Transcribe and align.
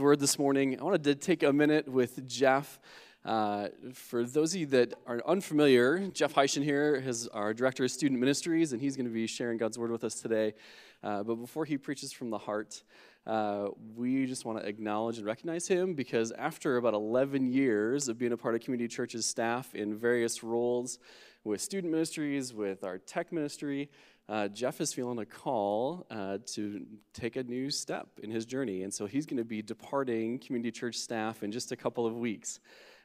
Word 0.00 0.18
this 0.18 0.38
morning. 0.38 0.78
I 0.80 0.82
wanted 0.82 1.04
to 1.04 1.14
take 1.14 1.42
a 1.42 1.52
minute 1.52 1.88
with 1.88 2.26
Jeff. 2.26 2.80
Uh, 3.24 3.68
for 3.92 4.24
those 4.24 4.54
of 4.54 4.60
you 4.60 4.66
that 4.66 4.94
are 5.06 5.22
unfamiliar, 5.26 6.08
Jeff 6.08 6.34
Heischen 6.34 6.62
here 6.62 6.94
is 6.94 7.28
our 7.28 7.54
director 7.54 7.84
of 7.84 7.90
student 7.90 8.18
ministries, 8.18 8.72
and 8.72 8.80
he's 8.80 8.96
going 8.96 9.06
to 9.06 9.12
be 9.12 9.26
sharing 9.26 9.56
God's 9.56 9.78
word 9.78 9.90
with 9.90 10.02
us 10.02 10.14
today. 10.16 10.54
Uh, 11.02 11.22
but 11.22 11.36
before 11.36 11.64
he 11.64 11.78
preaches 11.78 12.12
from 12.12 12.30
the 12.30 12.38
heart, 12.38 12.82
uh, 13.26 13.68
we 13.94 14.26
just 14.26 14.44
want 14.44 14.60
to 14.60 14.68
acknowledge 14.68 15.18
and 15.18 15.26
recognize 15.26 15.68
him 15.68 15.94
because 15.94 16.32
after 16.32 16.76
about 16.76 16.94
11 16.94 17.52
years 17.52 18.08
of 18.08 18.18
being 18.18 18.32
a 18.32 18.36
part 18.36 18.54
of 18.54 18.60
Community 18.60 18.88
Church's 18.88 19.26
staff 19.26 19.74
in 19.74 19.96
various 19.96 20.42
roles 20.42 20.98
with 21.44 21.60
student 21.60 21.92
ministries, 21.92 22.52
with 22.52 22.84
our 22.84 22.98
tech 22.98 23.32
ministry, 23.32 23.90
uh, 24.28 24.48
Jeff 24.48 24.80
is 24.80 24.92
feeling 24.92 25.18
a 25.18 25.26
call 25.26 26.06
uh, 26.10 26.38
to 26.46 26.86
take 27.12 27.36
a 27.36 27.42
new 27.42 27.70
step 27.70 28.08
in 28.22 28.30
his 28.30 28.46
journey. 28.46 28.82
And 28.82 28.92
so 28.92 29.06
he's 29.06 29.26
going 29.26 29.38
to 29.38 29.44
be 29.44 29.60
departing 29.60 30.38
community 30.38 30.70
church 30.70 30.96
staff 30.96 31.42
in 31.42 31.52
just 31.52 31.72
a 31.72 31.76
couple 31.76 32.06
of 32.06 32.14
weeks. 32.16 32.58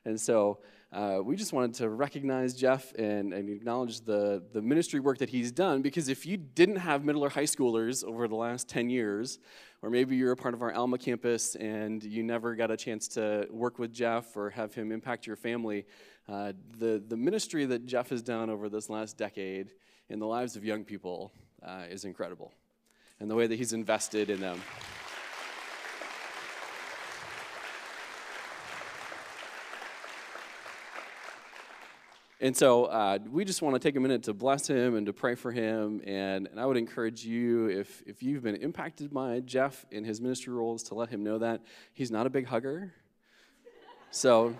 And 0.05 0.19
so 0.19 0.59
uh, 0.93 1.19
we 1.21 1.35
just 1.35 1.51
wanted 1.51 1.73
to 1.75 1.89
recognize 1.89 2.55
Jeff 2.55 2.93
and, 2.93 3.33
and 3.33 3.49
acknowledge 3.49 3.99
the, 4.01 4.41
the 4.53 4.61
ministry 4.61 5.01
work 5.01 5.17
that 5.17 5.29
he's 5.29 5.51
done 5.51 5.81
because 5.81 6.07
if 6.07 6.25
you 6.25 6.37
didn't 6.37 6.77
have 6.77 7.03
middle 7.03 7.23
or 7.23 7.29
high 7.29 7.43
schoolers 7.43 8.03
over 8.03 8.27
the 8.27 8.35
last 8.35 8.69
10 8.69 8.89
years, 8.89 9.39
or 9.81 9.89
maybe 9.89 10.15
you're 10.15 10.31
a 10.31 10.37
part 10.37 10.53
of 10.53 10.61
our 10.61 10.73
Alma 10.73 10.97
campus 10.97 11.55
and 11.55 12.01
you 12.03 12.23
never 12.23 12.55
got 12.55 12.71
a 12.71 12.77
chance 12.77 13.09
to 13.09 13.45
work 13.51 13.77
with 13.77 13.93
Jeff 13.93 14.37
or 14.37 14.49
have 14.49 14.73
him 14.73 14.91
impact 14.91 15.27
your 15.27 15.35
family, 15.35 15.85
uh, 16.29 16.53
the, 16.77 17.03
the 17.07 17.17
ministry 17.17 17.65
that 17.65 17.85
Jeff 17.85 18.09
has 18.09 18.21
done 18.21 18.49
over 18.49 18.69
this 18.69 18.89
last 18.89 19.17
decade 19.17 19.71
in 20.09 20.19
the 20.19 20.27
lives 20.27 20.55
of 20.55 20.65
young 20.65 20.83
people 20.83 21.31
uh, 21.63 21.83
is 21.89 22.05
incredible, 22.05 22.51
and 23.19 23.29
the 23.29 23.35
way 23.35 23.47
that 23.47 23.55
he's 23.55 23.73
invested 23.73 24.29
in 24.29 24.39
them. 24.39 24.61
And 32.41 32.55
so 32.55 32.85
uh, 32.85 33.19
we 33.29 33.43
just 33.43 33.61
want 33.61 33.75
to 33.75 33.79
take 33.79 33.97
a 33.97 33.99
minute 33.99 34.23
to 34.23 34.33
bless 34.33 34.65
him 34.65 34.95
and 34.95 35.05
to 35.07 35.11
pray 35.11 35.35
for 35.35 35.51
him. 35.51 36.01
And, 36.05 36.47
and 36.47 36.57
I 36.57 36.65
would 36.65 36.77
encourage 36.77 37.25
you, 37.25 37.67
if, 37.67 38.01
if 38.05 38.23
you've 38.23 38.43
been 38.43 38.55
impacted 38.55 39.13
by 39.13 39.41
Jeff 39.41 39.85
in 39.91 40.05
his 40.05 40.21
ministry 40.21 40.53
roles, 40.53 40.83
to 40.83 40.95
let 40.95 41.09
him 41.09 41.21
know 41.21 41.39
that 41.39 41.61
he's 41.93 42.11
not 42.11 42.25
a 42.25 42.29
big 42.29 42.45
hugger. 42.45 42.93
So 44.11 44.55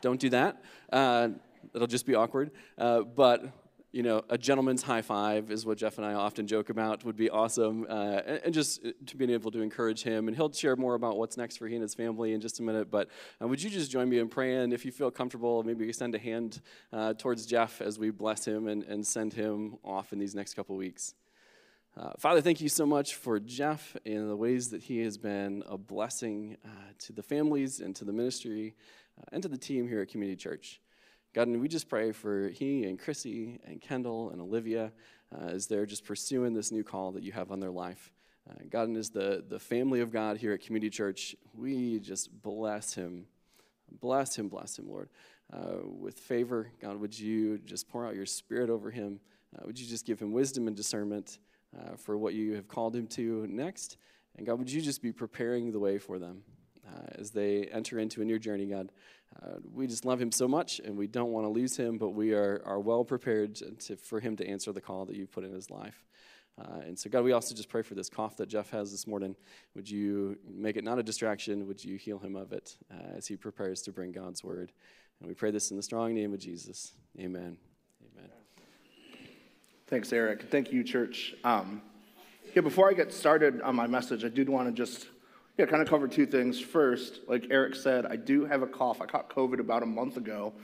don't 0.00 0.18
do 0.18 0.30
that. 0.30 0.60
Uh, 0.92 1.28
it'll 1.72 1.86
just 1.86 2.04
be 2.04 2.16
awkward. 2.16 2.50
Uh, 2.76 3.02
but 3.02 3.44
you 3.92 4.04
know, 4.04 4.22
a 4.28 4.38
gentleman's 4.38 4.82
high 4.82 5.02
five 5.02 5.50
is 5.50 5.66
what 5.66 5.76
Jeff 5.76 5.98
and 5.98 6.06
I 6.06 6.14
often 6.14 6.46
joke 6.46 6.70
about 6.70 7.04
would 7.04 7.16
be 7.16 7.28
awesome. 7.28 7.86
Uh, 7.88 8.20
and, 8.24 8.40
and, 8.44 8.54
just 8.54 8.84
uh, 8.86 8.92
to 9.06 9.16
being 9.16 9.30
able 9.30 9.50
to 9.50 9.60
encourage 9.60 10.02
him. 10.02 10.28
And 10.28 10.36
he'll 10.36 10.52
share 10.52 10.76
more 10.76 10.94
about 10.94 11.16
what's 11.16 11.36
next 11.36 11.56
for 11.56 11.66
he 11.66 11.74
and 11.74 11.82
his 11.82 11.94
family 11.94 12.32
in 12.32 12.40
just 12.40 12.60
a 12.60 12.62
minute. 12.62 12.90
But 12.90 13.08
uh, 13.42 13.48
would 13.48 13.60
you 13.60 13.68
just 13.68 13.90
join 13.90 14.08
me 14.08 14.18
in 14.18 14.28
praying? 14.28 14.70
If 14.72 14.84
you 14.84 14.92
feel 14.92 15.10
comfortable, 15.10 15.64
maybe 15.64 15.88
extend 15.88 16.14
a 16.14 16.18
hand 16.18 16.60
uh, 16.92 17.14
towards 17.14 17.46
Jeff 17.46 17.80
as 17.80 17.98
we 17.98 18.10
bless 18.10 18.44
him 18.44 18.68
and, 18.68 18.84
and 18.84 19.04
send 19.04 19.34
him 19.34 19.76
off 19.84 20.12
in 20.12 20.20
these 20.20 20.36
next 20.36 20.54
couple 20.54 20.76
weeks. 20.76 21.14
Uh, 21.96 22.12
Father, 22.16 22.40
thank 22.40 22.60
you 22.60 22.68
so 22.68 22.86
much 22.86 23.16
for 23.16 23.40
Jeff 23.40 23.96
and 24.06 24.30
the 24.30 24.36
ways 24.36 24.70
that 24.70 24.82
he 24.82 25.00
has 25.00 25.18
been 25.18 25.64
a 25.68 25.76
blessing 25.76 26.56
uh, 26.64 26.68
to 27.00 27.12
the 27.12 27.24
families 27.24 27.80
and 27.80 27.96
to 27.96 28.04
the 28.04 28.12
ministry 28.12 28.76
and 29.32 29.42
to 29.42 29.48
the 29.48 29.58
team 29.58 29.88
here 29.88 30.00
at 30.00 30.08
Community 30.08 30.36
Church. 30.36 30.80
God, 31.32 31.46
and 31.46 31.60
we 31.60 31.68
just 31.68 31.88
pray 31.88 32.10
for 32.10 32.48
he 32.48 32.84
and 32.84 32.98
Chrissy 32.98 33.60
and 33.64 33.80
Kendall 33.80 34.30
and 34.30 34.40
Olivia 34.40 34.90
uh, 35.32 35.46
as 35.46 35.68
they're 35.68 35.86
just 35.86 36.04
pursuing 36.04 36.54
this 36.54 36.72
new 36.72 36.82
call 36.82 37.12
that 37.12 37.22
you 37.22 37.30
have 37.30 37.52
on 37.52 37.60
their 37.60 37.70
life. 37.70 38.12
Uh, 38.48 38.54
God, 38.68 38.88
and 38.88 38.96
as 38.96 39.10
the, 39.10 39.44
the 39.48 39.60
family 39.60 40.00
of 40.00 40.12
God 40.12 40.38
here 40.38 40.52
at 40.52 40.60
Community 40.60 40.90
Church, 40.90 41.36
we 41.54 42.00
just 42.00 42.42
bless 42.42 42.94
him. 42.94 43.26
Bless 44.00 44.36
him, 44.36 44.48
bless 44.48 44.76
him, 44.76 44.88
Lord. 44.88 45.08
Uh, 45.52 45.84
with 45.84 46.18
favor, 46.18 46.72
God, 46.80 46.96
would 46.96 47.16
you 47.16 47.58
just 47.58 47.88
pour 47.88 48.04
out 48.04 48.16
your 48.16 48.26
spirit 48.26 48.68
over 48.68 48.90
him? 48.90 49.20
Uh, 49.56 49.62
would 49.66 49.78
you 49.78 49.86
just 49.86 50.06
give 50.06 50.20
him 50.20 50.32
wisdom 50.32 50.66
and 50.66 50.76
discernment 50.76 51.38
uh, 51.78 51.96
for 51.96 52.18
what 52.18 52.34
you 52.34 52.54
have 52.54 52.66
called 52.66 52.96
him 52.96 53.06
to 53.08 53.46
next? 53.48 53.98
And 54.36 54.46
God, 54.46 54.58
would 54.58 54.70
you 54.70 54.80
just 54.80 55.00
be 55.00 55.12
preparing 55.12 55.70
the 55.70 55.78
way 55.78 55.98
for 55.98 56.18
them 56.18 56.42
as 57.18 57.30
they 57.30 57.64
enter 57.72 57.98
into 57.98 58.22
a 58.22 58.24
new 58.24 58.38
journey, 58.38 58.66
God? 58.66 58.90
Uh, 59.42 59.56
we 59.72 59.86
just 59.86 60.04
love 60.04 60.20
him 60.20 60.32
so 60.32 60.48
much 60.48 60.80
and 60.80 60.96
we 60.96 61.06
don't 61.06 61.30
want 61.30 61.46
to 61.46 61.50
lose 61.50 61.76
him, 61.76 61.98
but 61.98 62.10
we 62.10 62.32
are, 62.32 62.62
are 62.64 62.80
well 62.80 63.04
prepared 63.04 63.54
to, 63.78 63.96
for 63.96 64.20
him 64.20 64.36
to 64.36 64.46
answer 64.46 64.72
the 64.72 64.80
call 64.80 65.04
that 65.04 65.16
you've 65.16 65.30
put 65.30 65.44
in 65.44 65.52
his 65.52 65.70
life. 65.70 66.04
Uh, 66.60 66.80
and 66.80 66.98
so, 66.98 67.08
God, 67.08 67.24
we 67.24 67.32
also 67.32 67.54
just 67.54 67.68
pray 67.68 67.82
for 67.82 67.94
this 67.94 68.08
cough 68.08 68.36
that 68.36 68.48
Jeff 68.48 68.70
has 68.70 68.90
this 68.90 69.06
morning. 69.06 69.36
Would 69.74 69.88
you 69.88 70.36
make 70.46 70.76
it 70.76 70.84
not 70.84 70.98
a 70.98 71.02
distraction? 71.02 71.66
Would 71.66 71.82
you 71.82 71.96
heal 71.96 72.18
him 72.18 72.36
of 72.36 72.52
it 72.52 72.76
uh, 72.90 73.16
as 73.16 73.26
he 73.26 73.36
prepares 73.36 73.82
to 73.82 73.92
bring 73.92 74.12
God's 74.12 74.44
word? 74.44 74.72
And 75.20 75.28
we 75.28 75.34
pray 75.34 75.50
this 75.50 75.70
in 75.70 75.76
the 75.76 75.82
strong 75.82 76.14
name 76.14 76.34
of 76.34 76.40
Jesus. 76.40 76.92
Amen. 77.18 77.56
Amen. 78.16 78.30
Thanks, 79.86 80.12
Eric. 80.12 80.50
Thank 80.50 80.72
you, 80.72 80.82
church. 80.84 81.34
Um, 81.44 81.82
yeah, 82.54 82.62
before 82.62 82.90
I 82.90 82.94
get 82.94 83.12
started 83.12 83.60
on 83.62 83.76
my 83.76 83.86
message, 83.86 84.24
I 84.24 84.28
did 84.28 84.48
want 84.48 84.68
to 84.68 84.72
just 84.72 85.06
yeah, 85.60 85.66
kind 85.66 85.82
of 85.82 85.88
cover 85.88 86.08
two 86.08 86.24
things. 86.24 86.58
First, 86.58 87.20
like 87.28 87.48
Eric 87.50 87.74
said, 87.74 88.06
I 88.06 88.16
do 88.16 88.46
have 88.46 88.62
a 88.62 88.66
cough. 88.66 89.02
I 89.02 89.04
caught 89.04 89.28
COVID 89.28 89.60
about 89.60 89.82
a 89.82 89.86
month 89.86 90.16
ago, 90.16 90.54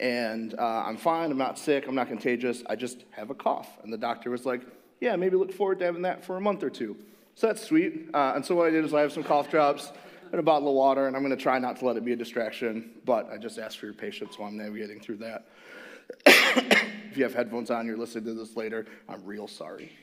and 0.00 0.58
uh, 0.58 0.82
I'm 0.84 0.96
fine. 0.96 1.30
I'm 1.30 1.38
not 1.38 1.60
sick. 1.60 1.86
I'm 1.86 1.94
not 1.94 2.08
contagious. 2.08 2.64
I 2.68 2.74
just 2.74 3.04
have 3.12 3.30
a 3.30 3.34
cough. 3.34 3.78
And 3.84 3.92
the 3.92 3.96
doctor 3.96 4.30
was 4.30 4.44
like, 4.44 4.62
yeah, 5.00 5.14
maybe 5.14 5.36
look 5.36 5.52
forward 5.52 5.78
to 5.78 5.84
having 5.84 6.02
that 6.02 6.24
for 6.24 6.36
a 6.36 6.40
month 6.40 6.64
or 6.64 6.70
two. 6.70 6.96
So 7.36 7.46
that's 7.46 7.62
sweet. 7.62 8.08
Uh, 8.12 8.32
and 8.34 8.44
so 8.44 8.56
what 8.56 8.66
I 8.66 8.70
did 8.70 8.84
is 8.84 8.92
I 8.92 9.02
have 9.02 9.12
some 9.12 9.22
cough 9.22 9.48
drops 9.48 9.92
and 10.32 10.40
a 10.40 10.42
bottle 10.42 10.68
of 10.68 10.74
water, 10.74 11.06
and 11.06 11.14
I'm 11.14 11.22
going 11.22 11.36
to 11.36 11.40
try 11.40 11.60
not 11.60 11.76
to 11.76 11.84
let 11.84 11.96
it 11.96 12.04
be 12.04 12.12
a 12.12 12.16
distraction, 12.16 12.90
but 13.04 13.30
I 13.30 13.38
just 13.38 13.60
ask 13.60 13.78
for 13.78 13.86
your 13.86 13.94
patience 13.94 14.40
while 14.40 14.48
I'm 14.48 14.56
navigating 14.56 14.98
through 14.98 15.18
that. 15.18 15.46
if 16.26 17.16
you 17.16 17.22
have 17.22 17.32
headphones 17.32 17.70
on, 17.70 17.86
you're 17.86 17.96
listening 17.96 18.24
to 18.24 18.34
this 18.34 18.56
later, 18.56 18.86
I'm 19.08 19.24
real 19.24 19.46
sorry. 19.46 19.92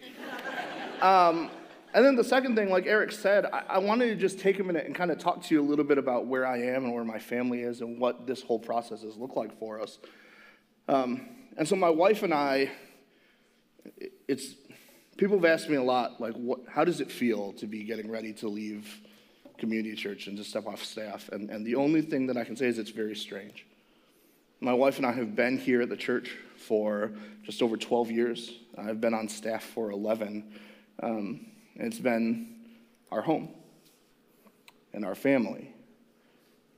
Um, 1.02 1.50
and 1.94 2.06
then 2.06 2.16
the 2.16 2.24
second 2.24 2.56
thing, 2.56 2.70
like 2.70 2.86
Eric 2.86 3.12
said, 3.12 3.46
I, 3.46 3.64
I, 3.68 3.78
wanted 3.80 4.08
to 4.08 4.16
just 4.16 4.40
take 4.40 4.60
a 4.60 4.64
minute 4.64 4.86
and 4.86 4.94
kind 4.94 5.10
of 5.10 5.18
talk 5.18 5.44
to 5.44 5.56
you 5.56 5.62
a 5.62 5.68
little 5.68 5.86
bit 5.86 5.98
about 5.98 6.28
where 6.28 6.46
I 6.46 6.58
am 6.58 6.84
and 6.84 6.94
where 6.94 7.04
my 7.04 7.20
family 7.20 7.62
is 7.62 7.82
and 7.82 8.00
what 8.00 8.28
this 8.28 8.44
whole 8.44 8.60
process 8.60 9.02
has 9.02 9.18
looked 9.18 9.36
like 9.36 9.58
for 9.58 9.82
us. 9.82 9.98
Um, 10.88 11.28
and 11.58 11.68
so 11.68 11.76
my 11.76 11.90
wife 11.90 12.22
and 12.24 12.34
I, 12.34 12.70
it's 14.28 14.56
people 15.18 15.36
have 15.38 15.46
asked 15.46 15.68
me 15.68 15.76
a 15.76 15.84
lot, 15.84 16.22
like, 16.22 16.34
what, 16.34 16.60
how 16.70 16.86
does 16.86 17.02
it 17.02 17.12
feel 17.12 17.54
to 17.54 17.68
be 17.68 17.84
getting 17.84 18.10
ready 18.10 18.34
to 18.34 18.48
leave 18.48 19.02
community 19.58 19.96
church 19.96 20.28
and 20.28 20.38
to 20.38 20.44
step 20.44 20.66
off 20.68 20.84
staff? 20.84 21.28
And, 21.30 21.50
and 21.50 21.66
the 21.66 21.76
only 21.76 22.02
thing 22.02 22.28
that 22.28 22.38
I 22.38 22.44
can 22.44 22.56
say 22.56 22.68
is 22.68 22.78
it's 22.78 22.92
very 22.92 23.16
strange. 23.16 23.66
My 24.62 24.74
wife 24.74 24.98
and 24.98 25.06
I 25.06 25.12
have 25.14 25.36
been 25.36 25.58
here 25.58 25.82
at 25.82 25.90
the 25.90 25.98
church 25.98 26.32
for 26.58 27.12
just 27.44 27.62
over 27.62 27.78
12 27.78 28.12
years. 28.12 28.52
I've 28.78 29.02
been 29.02 29.14
on 29.14 29.28
staff 29.28 29.64
for 29.64 29.92
11. 29.92 30.44
Um, 31.02 31.46
it's 31.80 32.00
been 32.00 32.56
our 33.12 33.22
home 33.22 33.50
and 34.94 35.06
our 35.06 35.16
family. 35.16 35.74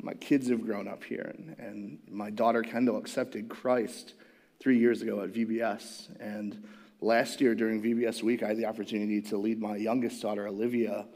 My 0.01 0.13
kids 0.13 0.50
have 0.50 0.66
grown 0.66 0.88
up 0.88 1.03
here, 1.03 1.34
and, 1.38 1.56
and 1.59 2.00
my 2.09 2.29
daughter 2.29 2.63
Kendall 2.63 2.97
accepted 2.97 3.50
Christ 3.50 4.13
three 4.59 4.78
years 4.78 5.01
ago 5.01 5.22
at 5.22 5.31
VBS. 5.31 6.09
And 6.19 6.63
last 7.01 7.41
year 7.41 7.56
during 7.56 7.81
VBS 7.81 8.23
week, 8.23 8.44
I 8.44 8.50
had 8.50 8.57
the 8.57 8.66
opportunity 8.66 9.22
to 9.23 9.38
lead 9.38 9.59
my 9.59 9.75
youngest 9.75 10.22
daughter, 10.22 10.47
Olivia, 10.47 11.07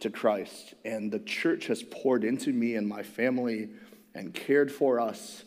to 0.00 0.10
Christ. 0.10 0.74
And 0.84 1.10
the 1.10 1.20
church 1.20 1.66
has 1.66 1.82
poured 1.82 2.24
into 2.24 2.52
me 2.52 2.74
and 2.76 2.88
my 2.88 3.02
family 3.02 3.70
and 4.14 4.34
cared 4.34 4.70
for 4.70 5.00
us 5.00 5.44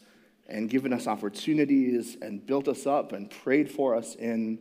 and 0.48 0.70
given 0.70 0.92
us 0.94 1.08
opportunities 1.08 2.18
and 2.22 2.46
built 2.46 2.68
us 2.68 2.88
up 2.88 3.12
and 3.14 3.30
prayed 3.30 3.70
for 3.70 3.96
us 3.96 4.16
in 4.16 4.60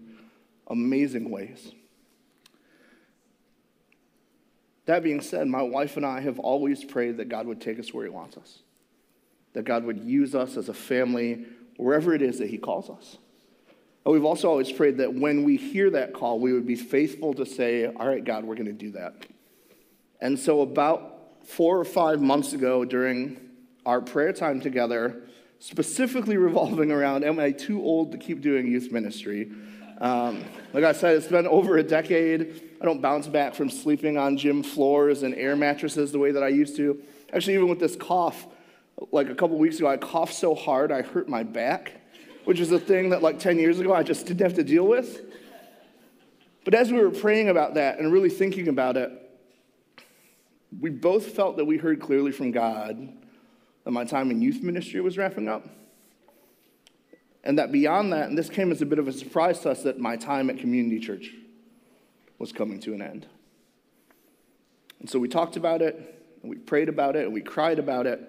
amazing 0.68 1.30
ways. 1.30 1.72
That 4.88 5.02
being 5.02 5.20
said, 5.20 5.46
my 5.48 5.60
wife 5.60 5.98
and 5.98 6.06
I 6.06 6.20
have 6.20 6.38
always 6.38 6.82
prayed 6.82 7.18
that 7.18 7.28
God 7.28 7.46
would 7.46 7.60
take 7.60 7.78
us 7.78 7.92
where 7.92 8.04
He 8.04 8.10
wants 8.10 8.38
us, 8.38 8.60
that 9.52 9.66
God 9.66 9.84
would 9.84 9.98
use 9.98 10.34
us 10.34 10.56
as 10.56 10.70
a 10.70 10.74
family 10.74 11.44
wherever 11.76 12.14
it 12.14 12.22
is 12.22 12.38
that 12.38 12.48
He 12.48 12.56
calls 12.56 12.88
us. 12.88 13.18
And 14.06 14.14
we've 14.14 14.24
also 14.24 14.48
always 14.48 14.72
prayed 14.72 14.96
that 14.96 15.12
when 15.12 15.44
we 15.44 15.58
hear 15.58 15.90
that 15.90 16.14
call, 16.14 16.40
we 16.40 16.54
would 16.54 16.66
be 16.66 16.74
faithful 16.74 17.34
to 17.34 17.44
say, 17.44 17.84
All 17.84 18.08
right, 18.08 18.24
God, 18.24 18.44
we're 18.44 18.54
going 18.54 18.64
to 18.64 18.72
do 18.72 18.92
that. 18.92 19.26
And 20.22 20.38
so, 20.38 20.62
about 20.62 21.44
four 21.44 21.78
or 21.78 21.84
five 21.84 22.22
months 22.22 22.54
ago, 22.54 22.86
during 22.86 23.38
our 23.84 24.00
prayer 24.00 24.32
time 24.32 24.58
together, 24.58 25.20
specifically 25.58 26.38
revolving 26.38 26.90
around, 26.90 27.24
Am 27.24 27.38
I 27.38 27.50
too 27.50 27.82
old 27.82 28.12
to 28.12 28.16
keep 28.16 28.40
doing 28.40 28.66
youth 28.66 28.90
ministry? 28.90 29.52
Um, 30.00 30.42
like 30.72 30.84
I 30.84 30.92
said, 30.92 31.14
it's 31.14 31.26
been 31.26 31.46
over 31.46 31.76
a 31.76 31.82
decade. 31.82 32.67
I 32.80 32.84
don't 32.84 33.02
bounce 33.02 33.26
back 33.26 33.54
from 33.54 33.70
sleeping 33.70 34.16
on 34.16 34.36
gym 34.36 34.62
floors 34.62 35.22
and 35.22 35.34
air 35.34 35.56
mattresses 35.56 36.12
the 36.12 36.18
way 36.18 36.30
that 36.30 36.42
I 36.42 36.48
used 36.48 36.76
to. 36.76 37.02
Actually, 37.32 37.54
even 37.54 37.68
with 37.68 37.80
this 37.80 37.96
cough, 37.96 38.46
like 39.10 39.28
a 39.28 39.34
couple 39.34 39.58
weeks 39.58 39.78
ago, 39.78 39.88
I 39.88 39.96
coughed 39.96 40.34
so 40.34 40.54
hard 40.54 40.92
I 40.92 41.02
hurt 41.02 41.28
my 41.28 41.42
back, 41.42 42.00
which 42.44 42.60
is 42.60 42.70
a 42.70 42.78
thing 42.78 43.10
that 43.10 43.22
like 43.22 43.38
10 43.38 43.58
years 43.58 43.80
ago 43.80 43.92
I 43.92 44.02
just 44.02 44.26
didn't 44.26 44.42
have 44.42 44.54
to 44.54 44.64
deal 44.64 44.86
with. 44.86 45.22
But 46.64 46.74
as 46.74 46.92
we 46.92 47.00
were 47.00 47.10
praying 47.10 47.48
about 47.48 47.74
that 47.74 47.98
and 47.98 48.12
really 48.12 48.30
thinking 48.30 48.68
about 48.68 48.96
it, 48.96 49.10
we 50.78 50.90
both 50.90 51.26
felt 51.26 51.56
that 51.56 51.64
we 51.64 51.78
heard 51.78 52.00
clearly 52.00 52.30
from 52.30 52.52
God 52.52 53.12
that 53.84 53.90
my 53.90 54.04
time 54.04 54.30
in 54.30 54.42
youth 54.42 54.62
ministry 54.62 55.00
was 55.00 55.16
wrapping 55.16 55.48
up. 55.48 55.66
And 57.42 57.58
that 57.58 57.72
beyond 57.72 58.12
that, 58.12 58.28
and 58.28 58.36
this 58.36 58.50
came 58.50 58.70
as 58.70 58.82
a 58.82 58.86
bit 58.86 58.98
of 58.98 59.08
a 59.08 59.12
surprise 59.12 59.60
to 59.60 59.70
us, 59.70 59.82
that 59.84 59.98
my 59.98 60.16
time 60.16 60.50
at 60.50 60.58
community 60.58 61.00
church 61.00 61.32
was 62.38 62.52
coming 62.52 62.80
to 62.80 62.94
an 62.94 63.02
end. 63.02 63.26
And 65.00 65.08
so 65.08 65.18
we 65.18 65.28
talked 65.28 65.56
about 65.56 65.82
it, 65.82 65.94
and 66.42 66.50
we 66.50 66.56
prayed 66.56 66.88
about 66.88 67.16
it, 67.16 67.24
and 67.24 67.32
we 67.32 67.40
cried 67.40 67.78
about 67.78 68.06
it. 68.06 68.20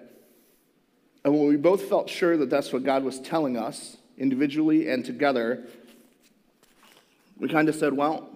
And 1.24 1.34
when 1.34 1.48
we 1.48 1.56
both 1.56 1.82
felt 1.82 2.08
sure 2.08 2.36
that 2.36 2.50
that's 2.50 2.72
what 2.72 2.84
God 2.84 3.04
was 3.04 3.20
telling 3.20 3.56
us, 3.56 3.96
individually 4.16 4.88
and 4.88 5.04
together, 5.04 5.66
we 7.38 7.48
kind 7.48 7.68
of 7.68 7.74
said, 7.74 7.94
well, 7.94 8.28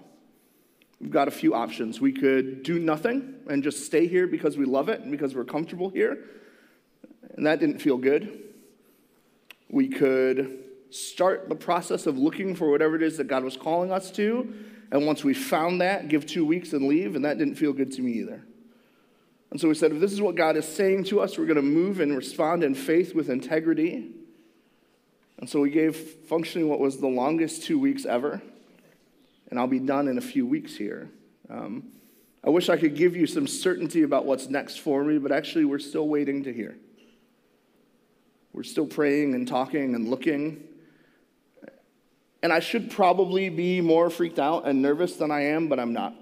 we've 1.00 1.10
got 1.10 1.28
a 1.28 1.30
few 1.30 1.54
options. 1.54 2.00
We 2.00 2.12
could 2.12 2.62
do 2.62 2.78
nothing 2.78 3.34
and 3.48 3.62
just 3.62 3.84
stay 3.84 4.06
here 4.06 4.26
because 4.26 4.56
we 4.56 4.64
love 4.64 4.88
it 4.88 5.00
and 5.00 5.10
because 5.10 5.34
we're 5.34 5.44
comfortable 5.44 5.90
here. 5.90 6.24
And 7.36 7.46
that 7.46 7.60
didn't 7.60 7.80
feel 7.80 7.98
good. 7.98 8.40
We 9.68 9.88
could 9.88 10.64
start 10.90 11.48
the 11.48 11.54
process 11.54 12.06
of 12.06 12.16
looking 12.16 12.54
for 12.54 12.70
whatever 12.70 12.96
it 12.96 13.02
is 13.02 13.18
that 13.18 13.26
God 13.26 13.44
was 13.44 13.56
calling 13.56 13.92
us 13.92 14.10
to. 14.12 14.54
And 14.94 15.04
once 15.06 15.22
we 15.22 15.34
found 15.34 15.82
that, 15.82 16.08
give 16.08 16.24
two 16.24 16.46
weeks 16.46 16.72
and 16.72 16.88
leave. 16.88 17.14
And 17.14 17.24
that 17.26 17.36
didn't 17.36 17.56
feel 17.56 17.74
good 17.74 17.92
to 17.92 18.00
me 18.00 18.12
either. 18.12 18.42
And 19.50 19.60
so 19.60 19.68
we 19.68 19.74
said, 19.74 19.92
if 19.92 20.00
this 20.00 20.12
is 20.12 20.22
what 20.22 20.34
God 20.34 20.56
is 20.56 20.66
saying 20.66 21.04
to 21.04 21.20
us, 21.20 21.36
we're 21.36 21.44
going 21.44 21.56
to 21.56 21.62
move 21.62 22.00
and 22.00 22.16
respond 22.16 22.64
in 22.64 22.74
faith 22.74 23.14
with 23.14 23.28
integrity. 23.28 24.10
And 25.38 25.50
so 25.50 25.60
we 25.60 25.68
gave 25.68 25.94
functioning 25.96 26.70
what 26.70 26.80
was 26.80 26.96
the 26.96 27.06
longest 27.06 27.64
two 27.64 27.78
weeks 27.78 28.06
ever 28.06 28.40
and 29.54 29.60
I'll 29.60 29.68
be 29.68 29.78
done 29.78 30.08
in 30.08 30.18
a 30.18 30.20
few 30.20 30.44
weeks 30.44 30.74
here. 30.74 31.08
Um, 31.48 31.84
I 32.42 32.50
wish 32.50 32.68
I 32.68 32.76
could 32.76 32.96
give 32.96 33.14
you 33.14 33.24
some 33.24 33.46
certainty 33.46 34.02
about 34.02 34.26
what's 34.26 34.48
next 34.48 34.80
for 34.80 35.04
me, 35.04 35.18
but 35.18 35.30
actually, 35.30 35.64
we're 35.64 35.78
still 35.78 36.08
waiting 36.08 36.42
to 36.42 36.52
hear. 36.52 36.76
We're 38.52 38.64
still 38.64 38.86
praying 38.86 39.34
and 39.34 39.46
talking 39.46 39.94
and 39.94 40.08
looking. 40.08 40.64
And 42.44 42.52
I 42.52 42.60
should 42.60 42.90
probably 42.90 43.48
be 43.48 43.80
more 43.80 44.10
freaked 44.10 44.38
out 44.38 44.66
and 44.66 44.82
nervous 44.82 45.16
than 45.16 45.30
I 45.30 45.44
am, 45.44 45.66
but 45.66 45.80
I'm 45.80 45.94
not. 45.94 46.14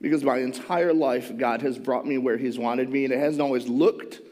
Because 0.00 0.24
my 0.24 0.38
entire 0.38 0.94
life, 0.94 1.30
God 1.36 1.60
has 1.60 1.76
brought 1.76 2.06
me 2.06 2.16
where 2.16 2.38
He's 2.38 2.58
wanted 2.58 2.88
me, 2.88 3.04
and 3.04 3.12
it 3.12 3.18
hasn't 3.18 3.42
always 3.42 3.68
looked 3.68 4.22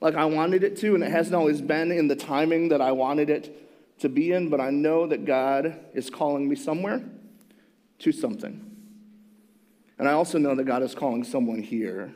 like 0.00 0.16
I 0.16 0.24
wanted 0.24 0.64
it 0.64 0.78
to, 0.78 0.96
and 0.96 1.04
it 1.04 1.12
hasn't 1.12 1.36
always 1.36 1.60
been 1.60 1.92
in 1.92 2.08
the 2.08 2.16
timing 2.16 2.70
that 2.70 2.80
I 2.80 2.90
wanted 2.90 3.30
it 3.30 4.00
to 4.00 4.08
be 4.08 4.32
in, 4.32 4.50
but 4.50 4.60
I 4.60 4.70
know 4.70 5.06
that 5.06 5.26
God 5.26 5.78
is 5.94 6.10
calling 6.10 6.48
me 6.48 6.56
somewhere 6.56 7.04
to 8.00 8.10
something. 8.10 8.68
And 9.96 10.08
I 10.08 10.12
also 10.12 10.38
know 10.38 10.56
that 10.56 10.64
God 10.64 10.82
is 10.82 10.92
calling 10.92 11.22
someone 11.22 11.62
here. 11.62 12.12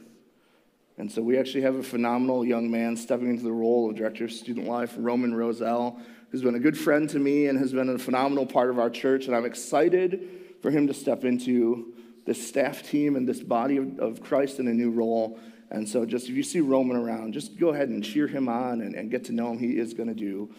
And 0.99 1.11
so 1.11 1.23
we 1.23 1.39
actually 1.39 1.63
have 1.63 1.77
a 1.77 1.83
phenomenal 1.83 2.45
young 2.45 2.69
man 2.73 2.97
stepping 2.97 3.31
into 3.31 3.45
the 3.45 3.53
role 3.53 3.89
of 3.89 3.95
Director 3.95 4.25
of 4.25 4.33
Student 4.33 4.67
Life, 4.67 4.97
Roman 4.99 5.33
Roselle, 5.33 6.01
who's 6.31 6.43
been 6.43 6.55
a 6.55 6.61
good 6.61 6.79
friend 6.79 7.09
to 7.11 7.19
me 7.19 7.47
and 7.47 7.59
has 7.59 7.73
been 7.73 7.89
a 7.89 7.99
phenomenal 7.99 8.47
part 8.47 8.71
of 8.71 8.79
our 8.79 8.91
church. 8.91 9.27
And 9.27 9.35
I'm 9.35 9.45
excited 9.45 10.29
for 10.63 10.71
him 10.71 10.87
to 10.87 10.95
step 10.95 11.25
into 11.25 11.93
this 12.25 12.47
staff 12.47 12.89
team 12.89 13.17
and 13.17 13.29
this 13.29 13.41
body 13.41 13.77
of, 13.77 13.99
of 13.99 14.23
Christ 14.23 14.59
in 14.61 14.69
a 14.69 14.73
new 14.73 14.91
role. 14.91 15.39
And 15.71 15.89
so, 15.89 16.05
just 16.05 16.29
if 16.29 16.35
you 16.35 16.43
see 16.43 16.61
Roman 16.61 16.97
around, 16.97 17.33
just 17.33 17.59
go 17.59 17.69
ahead 17.69 17.89
and 17.89 18.03
cheer 18.03 18.27
him 18.27 18.49
on 18.49 18.81
and, 18.81 18.95
and 18.95 19.11
get 19.11 19.25
to 19.27 19.33
know 19.33 19.53
him. 19.53 19.59
He 19.59 19.79
is 19.79 19.95
going 19.95 20.09
to 20.09 20.15
do 20.15 20.53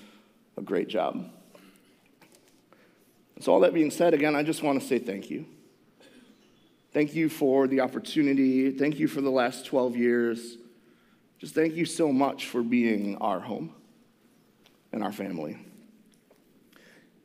a 0.57 0.61
great 0.61 0.87
job. 0.87 1.29
So, 3.41 3.51
all 3.51 3.59
that 3.61 3.73
being 3.73 3.91
said, 3.91 4.13
again, 4.13 4.35
I 4.35 4.43
just 4.43 4.63
want 4.63 4.81
to 4.81 4.87
say 4.87 4.99
thank 4.99 5.29
you. 5.29 5.45
Thank 6.93 7.13
you 7.13 7.27
for 7.27 7.67
the 7.67 7.81
opportunity. 7.81 8.71
Thank 8.71 8.99
you 8.99 9.07
for 9.07 9.21
the 9.21 9.29
last 9.29 9.65
12 9.65 9.97
years. 9.97 10.57
Just 11.39 11.55
thank 11.55 11.73
you 11.73 11.85
so 11.85 12.11
much 12.11 12.47
for 12.47 12.61
being 12.61 13.17
our 13.17 13.39
home 13.39 13.73
and 14.91 15.03
our 15.03 15.11
family. 15.11 15.57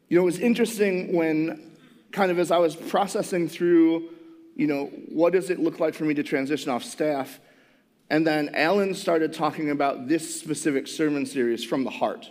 You 0.08 0.16
know, 0.16 0.22
it 0.22 0.26
was 0.26 0.38
interesting 0.38 1.14
when, 1.14 1.72
kind 2.12 2.30
of 2.30 2.38
as 2.38 2.50
I 2.50 2.58
was 2.58 2.76
processing 2.76 3.48
through, 3.48 4.10
you 4.54 4.66
know, 4.66 4.86
what 5.08 5.32
does 5.32 5.50
it 5.50 5.58
look 5.58 5.80
like 5.80 5.94
for 5.94 6.04
me 6.04 6.14
to 6.14 6.22
transition 6.22 6.70
off 6.70 6.84
staff? 6.84 7.40
And 8.08 8.26
then 8.26 8.54
Alan 8.54 8.94
started 8.94 9.32
talking 9.32 9.70
about 9.70 10.06
this 10.06 10.38
specific 10.38 10.86
sermon 10.86 11.26
series 11.26 11.64
from 11.64 11.82
the 11.82 11.90
heart. 11.90 12.30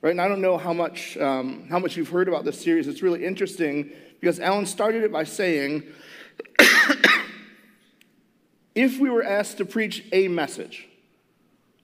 Right? 0.00 0.10
And 0.10 0.20
I 0.20 0.28
don't 0.28 0.40
know 0.40 0.56
how 0.56 0.72
much, 0.72 1.18
um, 1.18 1.66
how 1.68 1.78
much 1.78 1.96
you've 1.96 2.08
heard 2.08 2.28
about 2.28 2.44
this 2.44 2.60
series. 2.60 2.88
It's 2.88 3.02
really 3.02 3.24
interesting 3.24 3.90
because 4.20 4.40
Alan 4.40 4.64
started 4.64 5.04
it 5.04 5.12
by 5.12 5.24
saying 5.24 5.82
if 8.74 8.98
we 8.98 9.10
were 9.10 9.22
asked 9.22 9.58
to 9.58 9.66
preach 9.66 10.04
a 10.12 10.28
message, 10.28 10.87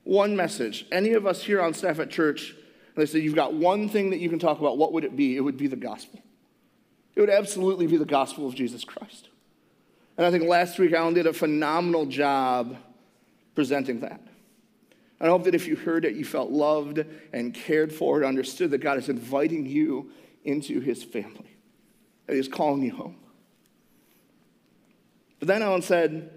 one 0.05 0.37
message, 0.37 0.87
any 0.93 1.13
of 1.13 1.27
us 1.27 1.43
here 1.43 1.61
on 1.61 1.75
staff 1.75 1.99
at 1.99 2.11
church, 2.11 2.55
they 2.95 3.07
said, 3.07 3.23
You've 3.23 3.35
got 3.35 3.55
one 3.55 3.89
thing 3.89 4.11
that 4.11 4.19
you 4.19 4.29
can 4.29 4.39
talk 4.39 4.61
about, 4.61 4.79
what 4.79 4.93
would 4.93 5.05
it 5.05 5.17
be? 5.17 5.37
It 5.37 5.41
would 5.41 5.57
be 5.57 5.67
the 5.67 5.77
gospel. 5.77 6.21
It 7.17 7.21
would 7.21 7.31
absolutely 7.31 7.87
be 7.87 7.97
the 7.97 8.05
gospel 8.05 8.47
of 8.47 8.55
Jesus 8.55 8.85
Christ. 8.85 9.29
And 10.17 10.27
I 10.27 10.31
think 10.31 10.45
last 10.45 10.79
week 10.79 10.93
Alan 10.93 11.15
did 11.15 11.27
a 11.27 11.33
phenomenal 11.33 12.07
job 12.07 12.77
presenting 13.55 14.01
that. 14.01 14.21
I 15.21 15.27
hope 15.27 15.45
that 15.45 15.55
if 15.55 15.67
you 15.67 15.77
heard 15.77 16.05
it, 16.05 16.15
you 16.15 16.25
felt 16.25 16.51
loved 16.51 17.05
and 17.33 17.55
cared 17.55 17.93
for 17.93 18.17
and 18.17 18.27
understood 18.27 18.71
that 18.73 18.79
God 18.79 18.99
is 18.99 19.09
inviting 19.09 19.65
you 19.65 20.11
into 20.45 20.81
his 20.81 21.03
family, 21.03 21.57
that 22.27 22.37
he's 22.37 22.49
calling 22.49 22.83
you 22.83 22.95
home. 22.95 23.17
But 25.39 25.49
then 25.49 25.63
Alan 25.63 25.83
said, 25.83 26.31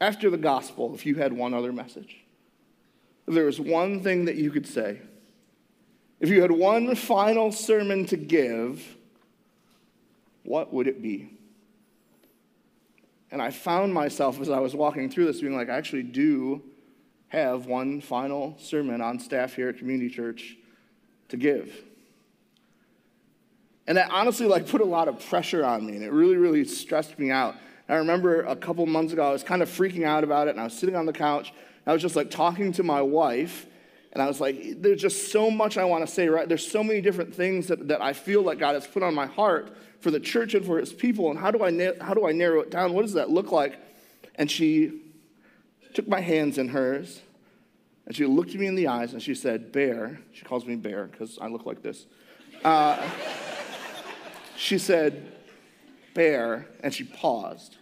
after 0.00 0.30
the 0.30 0.38
gospel, 0.38 0.94
if 0.94 1.04
you 1.04 1.16
had 1.16 1.32
one 1.32 1.52
other 1.54 1.72
message, 1.72 2.24
if 3.26 3.34
there 3.34 3.44
was 3.44 3.60
one 3.60 4.02
thing 4.02 4.24
that 4.24 4.36
you 4.36 4.50
could 4.50 4.66
say, 4.66 5.00
if 6.20 6.28
you 6.28 6.42
had 6.42 6.50
one 6.50 6.94
final 6.94 7.52
sermon 7.52 8.06
to 8.06 8.16
give, 8.16 8.96
what 10.42 10.72
would 10.72 10.86
it 10.86 11.02
be? 11.02 11.30
And 13.30 13.40
I 13.40 13.50
found 13.50 13.94
myself 13.94 14.40
as 14.40 14.50
I 14.50 14.58
was 14.58 14.74
walking 14.74 15.08
through 15.10 15.26
this 15.26 15.40
being 15.40 15.56
like, 15.56 15.70
I 15.70 15.76
actually 15.76 16.02
do 16.02 16.62
have 17.28 17.66
one 17.66 18.00
final 18.00 18.56
sermon 18.58 19.00
on 19.00 19.20
staff 19.20 19.54
here 19.54 19.68
at 19.68 19.78
Community 19.78 20.10
Church 20.12 20.56
to 21.28 21.36
give. 21.36 21.72
And 23.86 23.96
that 23.96 24.10
honestly 24.10 24.46
like 24.46 24.68
put 24.68 24.80
a 24.80 24.84
lot 24.84 25.08
of 25.08 25.24
pressure 25.28 25.64
on 25.64 25.86
me 25.86 25.94
and 25.94 26.04
it 26.04 26.12
really, 26.12 26.36
really 26.36 26.64
stressed 26.64 27.18
me 27.18 27.30
out. 27.30 27.54
I 27.90 27.96
remember 27.96 28.42
a 28.42 28.56
couple 28.56 28.86
months 28.86 29.12
ago, 29.12 29.28
I 29.28 29.32
was 29.32 29.42
kind 29.42 29.62
of 29.62 29.68
freaking 29.68 30.04
out 30.04 30.24
about 30.24 30.48
it 30.48 30.52
and 30.52 30.60
I 30.60 30.64
was 30.64 30.78
sitting 30.78 30.96
on 30.96 31.06
the 31.06 31.12
couch. 31.12 31.52
I 31.86 31.92
was 31.92 32.00
just 32.00 32.16
like 32.16 32.30
talking 32.30 32.72
to 32.72 32.82
my 32.82 33.02
wife 33.02 33.66
and 34.12 34.22
I 34.22 34.26
was 34.26 34.40
like, 34.40 34.80
there's 34.80 35.00
just 35.00 35.30
so 35.30 35.50
much 35.50 35.78
I 35.78 35.84
want 35.84 36.06
to 36.06 36.12
say, 36.12 36.28
right? 36.28 36.48
There's 36.48 36.66
so 36.66 36.82
many 36.82 37.00
different 37.00 37.34
things 37.34 37.68
that, 37.68 37.88
that 37.88 38.02
I 38.02 38.12
feel 38.12 38.42
like 38.42 38.58
God 38.58 38.74
has 38.74 38.86
put 38.86 39.02
on 39.02 39.14
my 39.14 39.26
heart 39.26 39.76
for 40.00 40.10
the 40.10 40.18
church 40.18 40.54
and 40.54 40.64
for 40.64 40.78
his 40.78 40.92
people. 40.92 41.30
And 41.30 41.38
how 41.38 41.50
do 41.50 41.62
I, 41.62 41.70
how 42.00 42.14
do 42.14 42.26
I 42.26 42.32
narrow 42.32 42.60
it 42.60 42.70
down? 42.70 42.92
What 42.92 43.02
does 43.02 43.12
that 43.12 43.30
look 43.30 43.52
like? 43.52 43.78
And 44.34 44.50
she 44.50 45.00
took 45.94 46.08
my 46.08 46.20
hands 46.20 46.58
in 46.58 46.68
hers, 46.68 47.20
and 48.06 48.16
she 48.16 48.24
looked 48.26 48.54
me 48.54 48.66
in 48.66 48.74
the 48.74 48.88
eyes 48.88 49.12
and 49.12 49.22
she 49.22 49.34
said, 49.34 49.70
Bear, 49.72 50.20
she 50.32 50.44
calls 50.44 50.64
me 50.64 50.76
Bear 50.76 51.06
because 51.06 51.38
I 51.40 51.48
look 51.48 51.66
like 51.66 51.82
this. 51.82 52.06
Uh, 52.64 53.08
she 54.56 54.78
said, 54.78 55.32
Bear, 56.14 56.66
and 56.82 56.92
she 56.92 57.04
paused. 57.04 57.76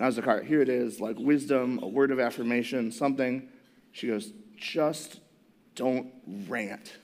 And 0.00 0.06
I 0.06 0.08
was 0.08 0.16
like, 0.16 0.26
all 0.28 0.36
right, 0.36 0.46
here 0.46 0.62
it 0.62 0.70
is, 0.70 0.98
like 0.98 1.18
wisdom, 1.18 1.78
a 1.82 1.86
word 1.86 2.10
of 2.10 2.18
affirmation, 2.18 2.90
something. 2.90 3.46
She 3.92 4.06
goes, 4.06 4.32
just 4.56 5.20
don't 5.74 6.10
rant. 6.48 6.96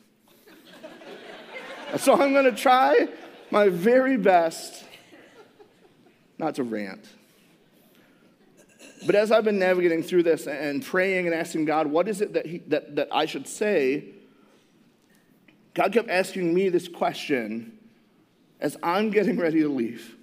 so 1.99 2.15
I'm 2.15 2.33
going 2.33 2.47
to 2.47 2.53
try 2.53 3.07
my 3.51 3.69
very 3.69 4.17
best 4.17 4.83
not 6.39 6.55
to 6.55 6.63
rant. 6.63 7.07
But 9.05 9.15
as 9.15 9.31
I've 9.31 9.45
been 9.45 9.59
navigating 9.59 10.03
through 10.03 10.23
this 10.23 10.47
and 10.47 10.83
praying 10.83 11.27
and 11.27 11.35
asking 11.35 11.67
God, 11.67 11.89
what 11.89 12.09
is 12.09 12.23
it 12.23 12.33
that, 12.33 12.47
he, 12.47 12.59
that, 12.69 12.97
that 12.97 13.09
I 13.13 13.27
should 13.27 13.47
say? 13.47 14.07
God 15.75 15.93
kept 15.93 16.09
asking 16.09 16.55
me 16.55 16.71
this 16.71 16.89
question 16.89 17.77
as 18.59 18.79
I'm 18.83 19.11
getting 19.11 19.37
ready 19.37 19.61
to 19.61 19.69
leave. 19.69 20.16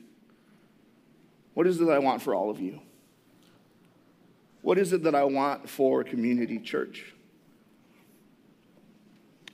What 1.53 1.67
is 1.67 1.79
it 1.79 1.86
that 1.86 1.93
I 1.93 2.00
want 2.00 2.22
for 2.22 2.33
all 2.33 2.50
of 2.50 2.60
you? 2.60 2.79
What 4.62 4.77
is 4.77 4.93
it 4.93 5.03
that 5.03 5.13
I 5.13 5.24
want 5.25 5.69
for 5.69 6.03
Community 6.03 6.57
Church? 6.57 7.13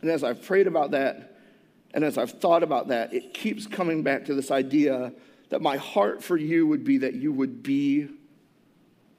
And 0.02 0.10
as 0.10 0.24
I've 0.24 0.44
prayed 0.44 0.68
about 0.68 0.92
that, 0.92 1.38
and 1.94 2.04
as 2.04 2.18
I've 2.18 2.32
thought 2.32 2.64
about 2.64 2.90
that, 2.90 3.14
it 3.14 3.34
keeps 3.34 3.66
coming 3.66 4.04
back 4.04 4.26
to 4.26 4.36
this 4.36 4.52
idea 4.52 5.12
that 5.50 5.62
my 5.62 5.78
heart 5.78 6.24
for 6.24 6.38
you 6.38 6.68
would 6.68 6.84
be 6.84 7.00
that 7.00 7.16
you 7.16 7.34
would 7.34 7.64
be 7.64 8.08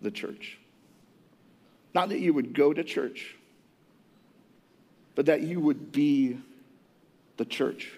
the 0.01 0.11
church. 0.11 0.59
Not 1.93 2.09
that 2.11 2.21
you 2.21 2.33
would 2.33 2.55
go 2.55 2.73
to 2.73 2.85
church, 2.85 3.35
but 5.17 5.27
that 5.27 5.41
you 5.41 5.61
would 5.61 5.91
be 5.91 6.39
the 7.37 7.45
church. 7.45 7.93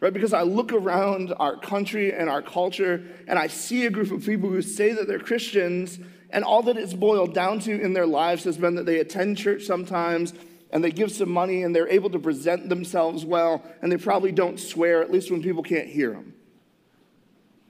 Right? 0.00 0.12
Because 0.12 0.32
I 0.32 0.42
look 0.42 0.72
around 0.72 1.34
our 1.38 1.56
country 1.56 2.12
and 2.12 2.28
our 2.28 2.42
culture 2.42 3.02
and 3.26 3.38
I 3.38 3.46
see 3.46 3.86
a 3.86 3.90
group 3.90 4.10
of 4.10 4.24
people 4.24 4.50
who 4.50 4.62
say 4.62 4.92
that 4.92 5.08
they're 5.08 5.18
Christians, 5.18 5.98
and 6.30 6.44
all 6.44 6.62
that 6.64 6.76
it's 6.76 6.92
boiled 6.92 7.34
down 7.34 7.60
to 7.60 7.80
in 7.80 7.92
their 7.92 8.06
lives 8.06 8.44
has 8.44 8.58
been 8.58 8.74
that 8.74 8.86
they 8.86 8.98
attend 8.98 9.38
church 9.38 9.64
sometimes 9.64 10.34
and 10.70 10.82
they 10.82 10.90
give 10.90 11.12
some 11.12 11.30
money 11.30 11.62
and 11.62 11.74
they're 11.74 11.88
able 11.88 12.10
to 12.10 12.18
present 12.18 12.68
themselves 12.68 13.24
well 13.24 13.64
and 13.80 13.90
they 13.90 13.96
probably 13.96 14.32
don't 14.32 14.58
swear, 14.58 15.02
at 15.02 15.10
least 15.10 15.30
when 15.30 15.42
people 15.42 15.62
can't 15.62 15.88
hear 15.88 16.10
them. 16.10 16.34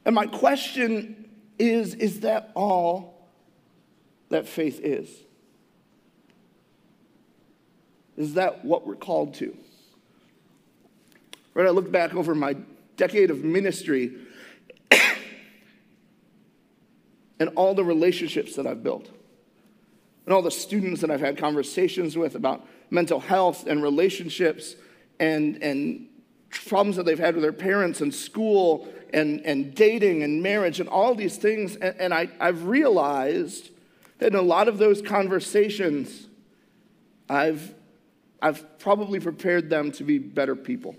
And 0.04 0.14
my 0.14 0.26
question 0.26 1.28
is 1.58 1.94
is 1.94 2.20
that 2.20 2.50
all 2.54 3.28
that 4.30 4.48
faith 4.48 4.80
is? 4.82 5.10
Is 8.16 8.34
that 8.34 8.64
what 8.64 8.86
we're 8.86 8.96
called 8.96 9.34
to? 9.34 9.56
Right, 11.56 11.66
I 11.66 11.70
look 11.70 11.90
back 11.90 12.14
over 12.14 12.34
my 12.34 12.54
decade 12.98 13.30
of 13.30 13.42
ministry 13.42 14.12
and 17.40 17.48
all 17.56 17.74
the 17.74 17.82
relationships 17.82 18.56
that 18.56 18.66
I've 18.66 18.82
built, 18.82 19.08
and 20.26 20.34
all 20.34 20.42
the 20.42 20.50
students 20.50 21.00
that 21.00 21.10
I've 21.10 21.20
had 21.20 21.38
conversations 21.38 22.14
with 22.14 22.34
about 22.34 22.68
mental 22.90 23.20
health 23.20 23.66
and 23.66 23.82
relationships 23.82 24.76
and, 25.18 25.62
and 25.62 26.08
problems 26.50 26.96
that 26.96 27.06
they've 27.06 27.18
had 27.18 27.34
with 27.34 27.42
their 27.42 27.54
parents 27.54 28.02
and 28.02 28.14
school 28.14 28.86
and, 29.14 29.40
and 29.46 29.74
dating 29.74 30.22
and 30.24 30.42
marriage 30.42 30.78
and 30.78 30.90
all 30.90 31.14
these 31.14 31.38
things. 31.38 31.76
And, 31.76 31.98
and 31.98 32.12
I, 32.12 32.28
I've 32.38 32.64
realized 32.66 33.70
that 34.18 34.34
in 34.34 34.38
a 34.38 34.42
lot 34.42 34.68
of 34.68 34.76
those 34.76 35.00
conversations, 35.00 36.26
I've, 37.30 37.72
I've 38.42 38.78
probably 38.78 39.20
prepared 39.20 39.70
them 39.70 39.90
to 39.92 40.04
be 40.04 40.18
better 40.18 40.54
people. 40.54 40.96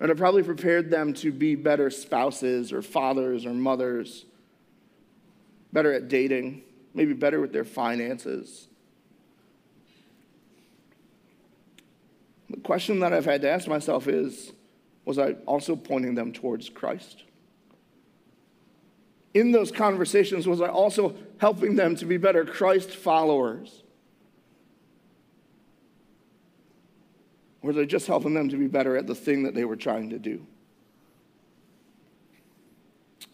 And 0.00 0.10
I 0.10 0.14
probably 0.14 0.42
prepared 0.42 0.90
them 0.90 1.14
to 1.14 1.32
be 1.32 1.54
better 1.54 1.90
spouses 1.90 2.72
or 2.72 2.82
fathers 2.82 3.46
or 3.46 3.54
mothers, 3.54 4.24
better 5.72 5.92
at 5.92 6.08
dating, 6.08 6.62
maybe 6.94 7.12
better 7.12 7.40
with 7.40 7.52
their 7.52 7.64
finances. 7.64 8.68
The 12.50 12.60
question 12.60 13.00
that 13.00 13.12
I've 13.12 13.24
had 13.24 13.42
to 13.42 13.50
ask 13.50 13.68
myself 13.68 14.08
is 14.08 14.52
was 15.04 15.18
I 15.18 15.32
also 15.46 15.76
pointing 15.76 16.14
them 16.14 16.32
towards 16.32 16.68
Christ? 16.68 17.24
In 19.34 19.52
those 19.52 19.70
conversations, 19.70 20.46
was 20.46 20.60
I 20.60 20.68
also 20.68 21.14
helping 21.38 21.76
them 21.76 21.96
to 21.96 22.06
be 22.06 22.16
better 22.16 22.44
Christ 22.44 22.90
followers? 22.90 23.83
Was 27.64 27.78
I 27.78 27.84
just 27.84 28.06
helping 28.06 28.34
them 28.34 28.48
to 28.50 28.56
be 28.56 28.66
better 28.66 28.96
at 28.96 29.06
the 29.06 29.14
thing 29.14 29.44
that 29.44 29.54
they 29.54 29.64
were 29.64 29.76
trying 29.76 30.10
to 30.10 30.18
do? 30.18 30.46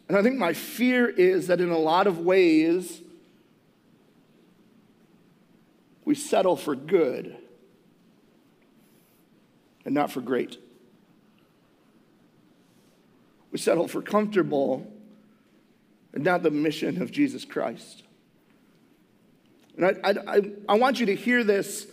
And 0.09 0.17
I 0.17 0.23
think 0.23 0.39
my 0.39 0.53
fear 0.53 1.09
is 1.09 1.49
that 1.49 1.61
in 1.61 1.71
a 1.71 1.79
lot 1.79 2.07
of 2.07 2.19
ways, 2.19 3.01
we 6.05 6.15
settle 6.15 6.57
for 6.57 6.75
good 6.75 7.37
and 9.85 9.95
not 9.95 10.11
for 10.11 10.21
great. 10.21 10.59
We 13.51 13.59
settle 13.59 13.89
for 13.89 14.03
comfortable 14.03 14.87
and 16.13 16.25
not 16.25 16.43
the 16.43 16.51
mission 16.51 17.03
of 17.03 17.11
Jesus 17.11 17.45
Christ. 17.45 18.03
And 19.77 19.87
I, 19.87 20.15
I, 20.27 20.41
I, 20.69 20.75
want 20.75 21.01
you 21.01 21.07
to 21.07 21.15
hear 21.15 21.43
this 21.45 21.87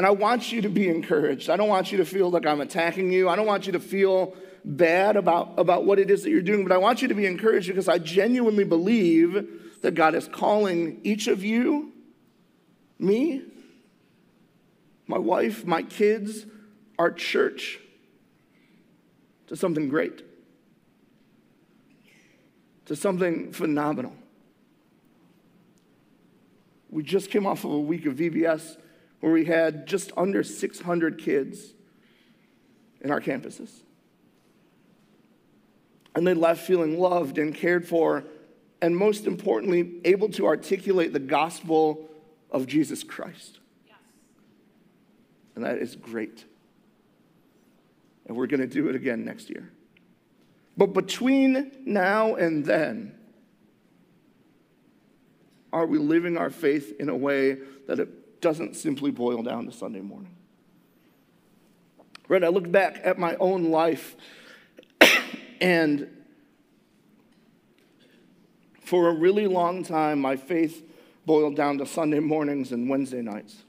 and 0.00 0.06
I 0.06 0.12
want 0.12 0.50
you 0.50 0.62
to 0.62 0.70
be 0.70 0.88
encouraged. 0.88 1.50
I 1.50 1.58
don't 1.58 1.68
want 1.68 1.92
you 1.92 1.98
to 1.98 2.06
feel 2.06 2.30
like 2.30 2.46
I'm 2.46 2.62
attacking 2.62 3.12
you. 3.12 3.28
I 3.28 3.36
don't 3.36 3.44
want 3.44 3.66
you 3.66 3.72
to 3.72 3.80
feel 3.80 4.34
bad 4.64 5.14
about, 5.14 5.58
about 5.58 5.84
what 5.84 5.98
it 5.98 6.10
is 6.10 6.22
that 6.22 6.30
you're 6.30 6.40
doing, 6.40 6.62
but 6.62 6.72
I 6.72 6.78
want 6.78 7.02
you 7.02 7.08
to 7.08 7.14
be 7.14 7.26
encouraged 7.26 7.68
because 7.68 7.86
I 7.86 7.98
genuinely 7.98 8.64
believe 8.64 9.46
that 9.82 9.90
God 9.90 10.14
is 10.14 10.26
calling 10.26 11.02
each 11.04 11.26
of 11.26 11.44
you, 11.44 11.92
me, 12.98 13.42
my 15.06 15.18
wife, 15.18 15.66
my 15.66 15.82
kids, 15.82 16.46
our 16.98 17.12
church, 17.12 17.78
to 19.48 19.54
something 19.54 19.90
great, 19.90 20.22
to 22.86 22.96
something 22.96 23.52
phenomenal. 23.52 24.14
We 26.88 27.02
just 27.02 27.30
came 27.30 27.46
off 27.46 27.66
of 27.66 27.72
a 27.72 27.78
week 27.78 28.06
of 28.06 28.14
VBS 28.14 28.78
where 29.20 29.32
we 29.32 29.44
had 29.44 29.86
just 29.86 30.12
under 30.16 30.42
600 30.42 31.18
kids 31.18 31.74
in 33.00 33.10
our 33.10 33.20
campuses. 33.20 33.70
And 36.14 36.26
they 36.26 36.34
left 36.34 36.66
feeling 36.66 36.98
loved 36.98 37.38
and 37.38 37.54
cared 37.54 37.86
for, 37.86 38.24
and 38.82 38.96
most 38.96 39.26
importantly, 39.26 40.00
able 40.04 40.28
to 40.30 40.46
articulate 40.46 41.12
the 41.12 41.20
gospel 41.20 42.08
of 42.50 42.66
Jesus 42.66 43.04
Christ. 43.04 43.60
Yes. 43.86 43.96
And 45.54 45.64
that 45.64 45.78
is 45.78 45.94
great. 45.96 46.44
And 48.26 48.36
we're 48.36 48.48
going 48.48 48.60
to 48.60 48.66
do 48.66 48.88
it 48.88 48.96
again 48.96 49.24
next 49.24 49.50
year. 49.50 49.70
But 50.76 50.94
between 50.94 51.72
now 51.84 52.34
and 52.34 52.64
then, 52.64 53.14
are 55.72 55.86
we 55.86 55.98
living 55.98 56.36
our 56.36 56.50
faith 56.50 56.94
in 56.98 57.08
a 57.08 57.16
way 57.16 57.58
that 57.86 58.00
it 58.00 58.08
doesn't 58.40 58.76
simply 58.76 59.10
boil 59.10 59.42
down 59.42 59.66
to 59.66 59.72
Sunday 59.72 60.00
morning. 60.00 60.34
Right, 62.28 62.44
I 62.44 62.48
look 62.48 62.70
back 62.70 63.00
at 63.02 63.18
my 63.18 63.34
own 63.36 63.70
life 63.70 64.16
and 65.60 66.08
for 68.90 69.08
a 69.08 69.14
really 69.14 69.46
long 69.46 69.84
time, 69.84 70.20
my 70.20 70.34
faith 70.34 70.84
boiled 71.24 71.54
down 71.54 71.78
to 71.78 71.86
Sunday 71.86 72.18
mornings 72.18 72.72
and 72.72 72.88
Wednesday 72.88 73.22
nights, 73.22 73.62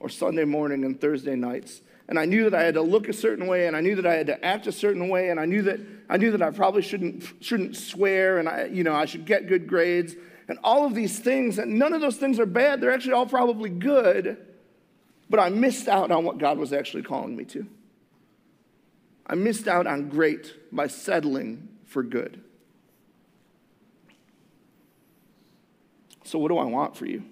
or 0.00 0.08
Sunday 0.08 0.44
morning 0.44 0.82
and 0.86 0.98
Thursday 0.98 1.36
nights. 1.36 1.82
And 2.08 2.18
I 2.18 2.24
knew 2.24 2.48
that 2.48 2.54
I 2.54 2.62
had 2.62 2.72
to 2.72 2.80
look 2.80 3.06
a 3.08 3.12
certain 3.12 3.48
way, 3.48 3.66
and 3.66 3.76
I 3.76 3.82
knew 3.82 3.96
that 3.96 4.06
I 4.06 4.14
had 4.14 4.28
to 4.28 4.42
act 4.42 4.66
a 4.66 4.72
certain 4.72 5.10
way, 5.10 5.28
and 5.28 5.38
I 5.38 5.44
knew 5.44 5.60
that 5.62 5.80
I 6.08 6.16
knew 6.16 6.30
that 6.30 6.40
I 6.40 6.50
probably 6.52 6.80
shouldn't 6.80 7.22
shouldn't 7.40 7.76
swear, 7.76 8.38
and 8.38 8.48
I, 8.48 8.64
you 8.72 8.82
know, 8.82 8.94
I 8.94 9.04
should 9.04 9.26
get 9.26 9.46
good 9.46 9.66
grades, 9.66 10.14
and 10.48 10.58
all 10.62 10.86
of 10.86 10.94
these 10.94 11.18
things, 11.18 11.58
and 11.58 11.78
none 11.78 11.92
of 11.92 12.00
those 12.00 12.16
things 12.16 12.38
are 12.38 12.46
bad. 12.46 12.80
They're 12.80 12.92
actually 12.92 13.14
all 13.14 13.26
probably 13.26 13.70
good, 13.70 14.36
but 15.28 15.40
I 15.40 15.48
missed 15.48 15.88
out 15.88 16.10
on 16.10 16.24
what 16.24 16.38
God 16.38 16.58
was 16.58 16.72
actually 16.72 17.02
calling 17.02 17.36
me 17.36 17.44
to. 17.46 17.66
I 19.26 19.34
missed 19.34 19.66
out 19.66 19.86
on 19.86 20.08
great 20.08 20.54
by 20.72 20.86
settling 20.86 21.68
for 21.84 22.02
good. 22.02 22.42
So, 26.24 26.38
what 26.38 26.48
do 26.48 26.58
I 26.58 26.64
want 26.64 26.96
for 26.96 27.06
you? 27.06 27.24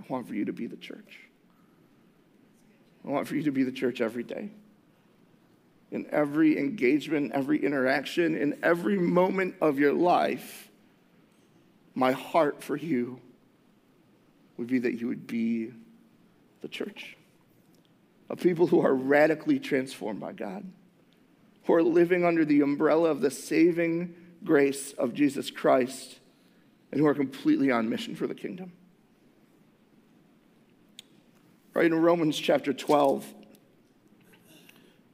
I 0.00 0.12
want 0.12 0.26
for 0.26 0.34
you 0.34 0.44
to 0.44 0.52
be 0.52 0.66
the 0.66 0.76
church. 0.76 1.20
I 3.06 3.10
want 3.10 3.28
for 3.28 3.36
you 3.36 3.42
to 3.44 3.52
be 3.52 3.62
the 3.62 3.72
church 3.72 4.00
every 4.00 4.22
day 4.22 4.50
in 5.90 6.06
every 6.10 6.58
engagement, 6.58 7.32
every 7.32 7.64
interaction, 7.64 8.36
in 8.36 8.58
every 8.62 8.98
moment 8.98 9.54
of 9.60 9.78
your 9.78 9.92
life, 9.92 10.68
my 11.94 12.12
heart 12.12 12.62
for 12.62 12.76
you 12.76 13.20
would 14.56 14.66
be 14.66 14.78
that 14.78 15.00
you 15.00 15.08
would 15.08 15.26
be 15.26 15.72
the 16.60 16.68
church 16.68 17.16
of 18.28 18.40
people 18.40 18.66
who 18.66 18.80
are 18.84 18.94
radically 18.94 19.58
transformed 19.58 20.20
by 20.20 20.32
God, 20.32 20.64
who 21.64 21.74
are 21.74 21.82
living 21.82 22.24
under 22.24 22.44
the 22.44 22.60
umbrella 22.60 23.10
of 23.10 23.20
the 23.20 23.30
saving 23.30 24.14
grace 24.44 24.92
of 24.92 25.14
Jesus 25.14 25.50
Christ, 25.50 26.18
and 26.92 27.00
who 27.00 27.06
are 27.06 27.14
completely 27.14 27.70
on 27.70 27.88
mission 27.88 28.14
for 28.14 28.26
the 28.26 28.34
kingdom. 28.34 28.72
Right 31.74 31.86
in 31.86 31.94
Romans 31.94 32.38
chapter 32.38 32.72
12, 32.72 33.34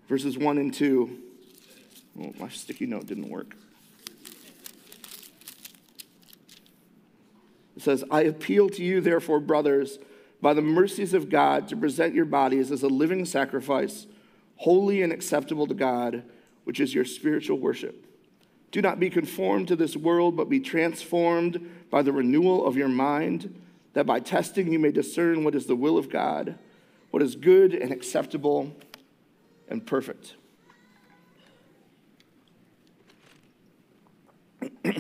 verses 0.09 0.37
1 0.39 0.59
and 0.59 0.73
2. 0.73 1.19
Oh, 2.21 2.33
my 2.39 2.49
sticky 2.49 2.87
note 2.87 3.07
didn't 3.07 3.29
work. 3.29 3.55
It 7.77 7.83
says, 7.83 8.05
I 8.11 8.23
appeal 8.23 8.69
to 8.71 8.85
you, 8.85 9.01
therefore, 9.01 9.41
brothers, 9.41 9.99
by 10.41 10.55
the 10.55 10.63
mercies 10.63 11.15
of 11.15 11.29
God, 11.29 11.69
to 11.69 11.77
present 11.77 12.15
your 12.15 12.25
bodies 12.25 12.71
as 12.71 12.83
a 12.83 12.89
living 12.89 13.25
sacrifice, 13.25 14.07
holy 14.57 15.03
and 15.03 15.13
acceptable 15.13 15.67
to 15.67 15.75
God, 15.75 16.23
which 16.65 16.79
is 16.81 16.95
your 16.95 17.05
spiritual 17.05 17.59
worship. 17.59 18.07
Do 18.71 18.81
not 18.81 19.01
be 19.01 19.11
conformed 19.11 19.69
to 19.69 19.77
this 19.77 19.97
world, 19.97 20.37
but 20.37 20.49
be 20.49 20.61
transformed 20.61 21.71
by 21.91 22.03
the 22.03 22.13
renewal 22.13 22.67
of 22.67 22.77
your 22.77 22.89
mind, 22.89 23.61
that 23.93 24.07
by 24.07 24.21
testing 24.21 24.73
you 24.73 24.79
may 24.79 24.93
discern 24.93 25.45
what 25.45 25.55
is 25.55 25.67
the 25.67 25.77
will 25.77 25.97
of 25.97 26.11
God, 26.11 26.59
what 27.11 27.23
is 27.23 27.37
good 27.37 27.73
and 27.75 27.93
acceptable 27.93 28.75
and 29.75 29.85
perfect. 29.85 30.35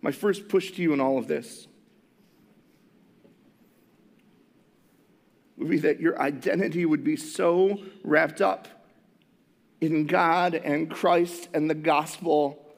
My 0.00 0.10
first 0.10 0.48
push 0.48 0.70
to 0.72 0.80
you 0.80 0.94
in 0.94 1.00
all 1.00 1.18
of 1.18 1.28
this 1.28 1.68
would 5.58 5.68
be 5.68 5.76
that 5.80 6.00
your 6.00 6.18
identity 6.18 6.86
would 6.86 7.04
be 7.04 7.16
so 7.16 7.82
wrapped 8.02 8.40
up 8.40 8.68
in 9.82 10.06
God 10.06 10.54
and 10.54 10.90
Christ 10.90 11.50
and 11.52 11.68
the 11.68 11.74
gospel 11.74 12.74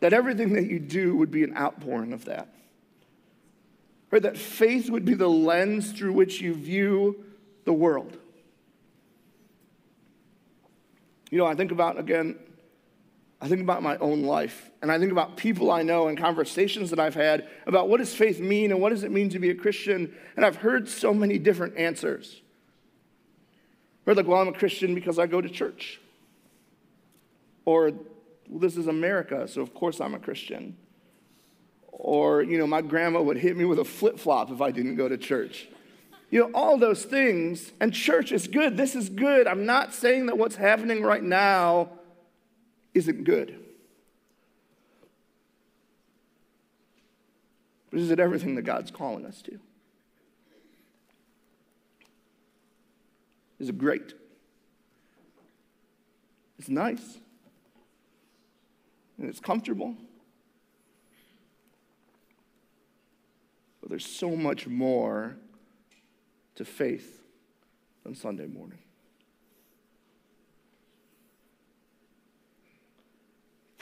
that 0.00 0.14
everything 0.14 0.54
that 0.54 0.70
you 0.70 0.78
do 0.78 1.16
would 1.16 1.30
be 1.30 1.44
an 1.44 1.54
outpouring 1.54 2.14
of 2.14 2.24
that. 2.24 2.48
Or 4.10 4.20
that 4.20 4.38
faith 4.38 4.88
would 4.88 5.04
be 5.04 5.12
the 5.12 5.28
lens 5.28 5.92
through 5.92 6.14
which 6.14 6.40
you 6.40 6.54
view 6.54 7.26
the 7.64 7.72
world. 7.72 8.18
You 11.32 11.38
know, 11.38 11.46
I 11.46 11.54
think 11.54 11.72
about, 11.72 11.98
again, 11.98 12.38
I 13.40 13.48
think 13.48 13.62
about 13.62 13.82
my 13.82 13.96
own 13.96 14.22
life, 14.22 14.70
and 14.82 14.92
I 14.92 14.98
think 14.98 15.12
about 15.12 15.38
people 15.38 15.70
I 15.70 15.82
know 15.82 16.08
and 16.08 16.18
conversations 16.18 16.90
that 16.90 17.00
I've 17.00 17.14
had 17.14 17.48
about 17.66 17.88
what 17.88 18.00
does 18.00 18.14
faith 18.14 18.38
mean 18.38 18.70
and 18.70 18.82
what 18.82 18.90
does 18.90 19.02
it 19.02 19.10
mean 19.10 19.30
to 19.30 19.38
be 19.38 19.48
a 19.48 19.54
Christian, 19.54 20.14
and 20.36 20.44
I've 20.44 20.56
heard 20.56 20.90
so 20.90 21.14
many 21.14 21.38
different 21.38 21.78
answers. 21.78 22.42
Or 24.04 24.14
like, 24.14 24.26
well, 24.26 24.42
I'm 24.42 24.48
a 24.48 24.52
Christian 24.52 24.94
because 24.94 25.18
I 25.18 25.26
go 25.26 25.40
to 25.40 25.48
church. 25.48 26.02
Or, 27.64 27.92
well, 28.48 28.60
this 28.60 28.76
is 28.76 28.86
America, 28.86 29.48
so 29.48 29.62
of 29.62 29.72
course 29.72 30.02
I'm 30.02 30.14
a 30.14 30.18
Christian. 30.18 30.76
Or, 31.92 32.42
you 32.42 32.58
know, 32.58 32.66
my 32.66 32.82
grandma 32.82 33.22
would 33.22 33.38
hit 33.38 33.56
me 33.56 33.64
with 33.64 33.78
a 33.78 33.86
flip 33.86 34.18
flop 34.18 34.50
if 34.50 34.60
I 34.60 34.70
didn't 34.70 34.96
go 34.96 35.08
to 35.08 35.16
church. 35.16 35.66
You 36.32 36.38
know, 36.40 36.50
all 36.54 36.78
those 36.78 37.04
things, 37.04 37.72
and 37.78 37.92
church 37.92 38.32
is 38.32 38.48
good. 38.48 38.78
This 38.78 38.96
is 38.96 39.10
good. 39.10 39.46
I'm 39.46 39.66
not 39.66 39.92
saying 39.92 40.26
that 40.26 40.38
what's 40.38 40.56
happening 40.56 41.02
right 41.02 41.22
now 41.22 41.90
isn't 42.94 43.24
good. 43.24 43.62
But 47.90 48.00
is 48.00 48.10
it 48.10 48.18
everything 48.18 48.54
that 48.54 48.62
God's 48.62 48.90
calling 48.90 49.26
us 49.26 49.42
to? 49.42 49.58
Is 53.60 53.68
it 53.68 53.76
great? 53.76 54.14
It's 56.58 56.70
nice. 56.70 57.18
And 59.18 59.28
it's 59.28 59.38
comfortable. 59.38 59.96
But 63.82 63.90
there's 63.90 64.06
so 64.06 64.34
much 64.34 64.66
more 64.66 65.36
to 66.56 66.64
faith 66.64 67.20
on 68.06 68.14
Sunday 68.14 68.46
morning. 68.46 68.78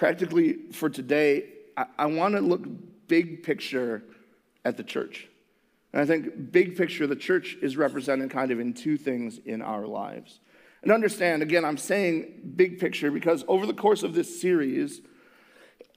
practically 0.01 0.55
for 0.73 0.89
today, 0.89 1.45
I, 1.77 1.85
I 1.99 2.07
want 2.07 2.35
to 2.35 2.41
look 2.41 2.65
big 3.07 3.43
picture 3.43 4.03
at 4.65 4.79
the 4.79 4.83
church. 4.83 5.29
And 5.93 6.01
I 6.01 6.07
think 6.07 6.51
big 6.51 6.75
picture, 6.79 7.07
the 7.07 7.15
church 7.15 7.59
is 7.61 7.77
represented 7.77 8.31
kind 8.31 8.51
of 8.51 8.59
in 8.59 8.73
two 8.73 8.97
things 8.97 9.39
in 9.45 9.61
our 9.61 9.87
lives. 9.87 10.41
And 10.83 10.91
understand, 10.91 11.43
again, 11.43 11.67
I'm 11.67 11.77
saying 11.77 12.53
big 12.57 12.81
picture 12.81 13.11
because 13.11 13.45
over 13.47 13.67
the 13.67 13.75
course 13.75 14.03
of 14.03 14.15
this 14.15 14.41
series, 14.41 15.03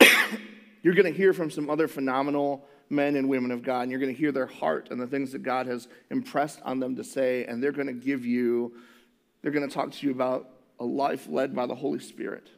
you're 0.82 0.96
going 0.96 1.10
to 1.10 1.18
hear 1.18 1.32
from 1.32 1.50
some 1.50 1.70
other 1.70 1.88
phenomenal 1.88 2.68
men 2.90 3.16
and 3.16 3.30
women 3.30 3.52
of 3.52 3.63
God, 3.63 3.82
and 3.84 3.92
you're 3.92 4.00
going 4.00 4.13
to 4.13 4.20
hear 4.20 4.32
their 4.32 4.46
heart 4.48 4.90
and 4.92 5.00
the 5.00 5.08
things 5.08 5.32
that 5.32 5.44
God 5.44 5.68
has 5.68 5.88
impressed 6.10 6.62
on 6.63 6.80
them 6.80 6.96
to 6.96 7.04
say, 7.04 7.46
and 7.46 7.62
they're 7.62 7.72
going 7.72 7.88
to 7.88 7.94
give 7.94 8.25
you, 8.25 8.74
they're 9.42 9.52
going 9.52 9.68
to 9.68 9.74
talk 9.74 9.92
to 9.92 10.06
you 10.06 10.12
about 10.12 10.50
a 10.80 10.86
life 10.86 11.28
led 11.30 11.56
by 11.56 11.66
the 11.66 11.75
Holy 11.75 12.00
Spirit. 12.00 12.50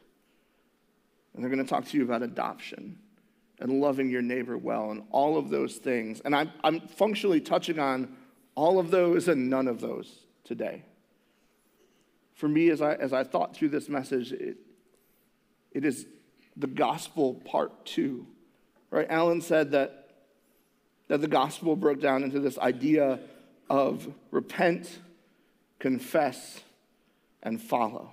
And 1.34 1.42
they're 1.42 1.50
going 1.50 1.62
to 1.62 1.68
talk 1.68 1.86
to 1.86 1.96
you 1.96 2.04
about 2.04 2.22
adoption 2.22 2.98
and 3.58 3.80
loving 3.80 4.10
your 4.10 4.22
neighbor 4.22 4.56
well 4.56 4.90
and 4.90 5.04
all 5.10 5.36
of 5.38 5.48
those 5.48 5.76
things. 5.76 6.20
And 6.24 6.34
I'm, 6.34 6.52
I'm 6.62 6.80
functionally 6.80 7.40
touching 7.40 7.78
on 7.78 8.16
all 8.54 8.78
of 8.78 8.90
those 8.90 9.28
and 9.28 9.48
none 9.48 9.68
of 9.68 9.80
those 9.80 10.20
today. 10.44 10.82
For 12.34 12.48
me, 12.48 12.70
as 12.70 12.82
I, 12.82 12.94
as 12.94 13.12
I 13.12 13.24
thought 13.24 13.54
through 13.54 13.70
this 13.70 13.88
message, 13.88 14.32
it, 14.32 14.58
it 15.72 15.84
is 15.84 16.06
the 16.56 16.66
gospel 16.66 17.34
part 17.34 17.86
two. 17.86 18.26
Right? 18.90 19.06
Alan 19.10 19.40
said 19.40 19.72
that, 19.72 20.05
that 21.08 21.20
the 21.20 21.28
gospel 21.28 21.76
broke 21.76 22.00
down 22.00 22.22
into 22.22 22.40
this 22.40 22.58
idea 22.58 23.20
of 23.70 24.12
repent, 24.30 24.98
confess, 25.78 26.60
and 27.42 27.60
follow. 27.60 28.12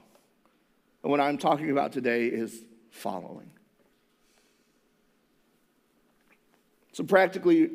And 1.02 1.12
what 1.12 1.20
I'm 1.20 1.38
talking 1.38 1.72
about 1.72 1.92
today 1.92 2.28
is 2.28 2.64
following. 2.92 3.50
So, 6.94 7.04
practically, 7.04 7.72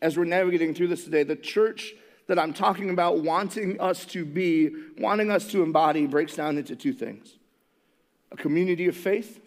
as 0.00 0.16
we're 0.16 0.24
navigating 0.24 0.74
through 0.74 0.88
this 0.88 1.04
today, 1.04 1.24
the 1.24 1.36
church 1.36 1.94
that 2.28 2.38
I'm 2.38 2.54
talking 2.54 2.90
about 2.90 3.18
wanting 3.18 3.80
us 3.80 4.04
to 4.06 4.24
be, 4.24 4.70
wanting 4.98 5.30
us 5.30 5.50
to 5.50 5.64
embody, 5.64 6.06
breaks 6.06 6.36
down 6.36 6.58
into 6.58 6.76
two 6.76 6.92
things 6.92 7.34
a 8.32 8.36
community 8.36 8.86
of 8.86 8.96
faith 8.96 9.40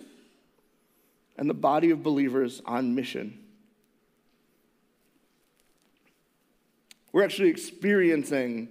and 1.37 1.49
the 1.49 1.53
body 1.53 1.91
of 1.91 2.03
believers 2.03 2.61
on 2.65 2.93
mission. 2.93 3.42
We're 7.13 7.23
actually 7.23 7.49
experiencing 7.49 8.67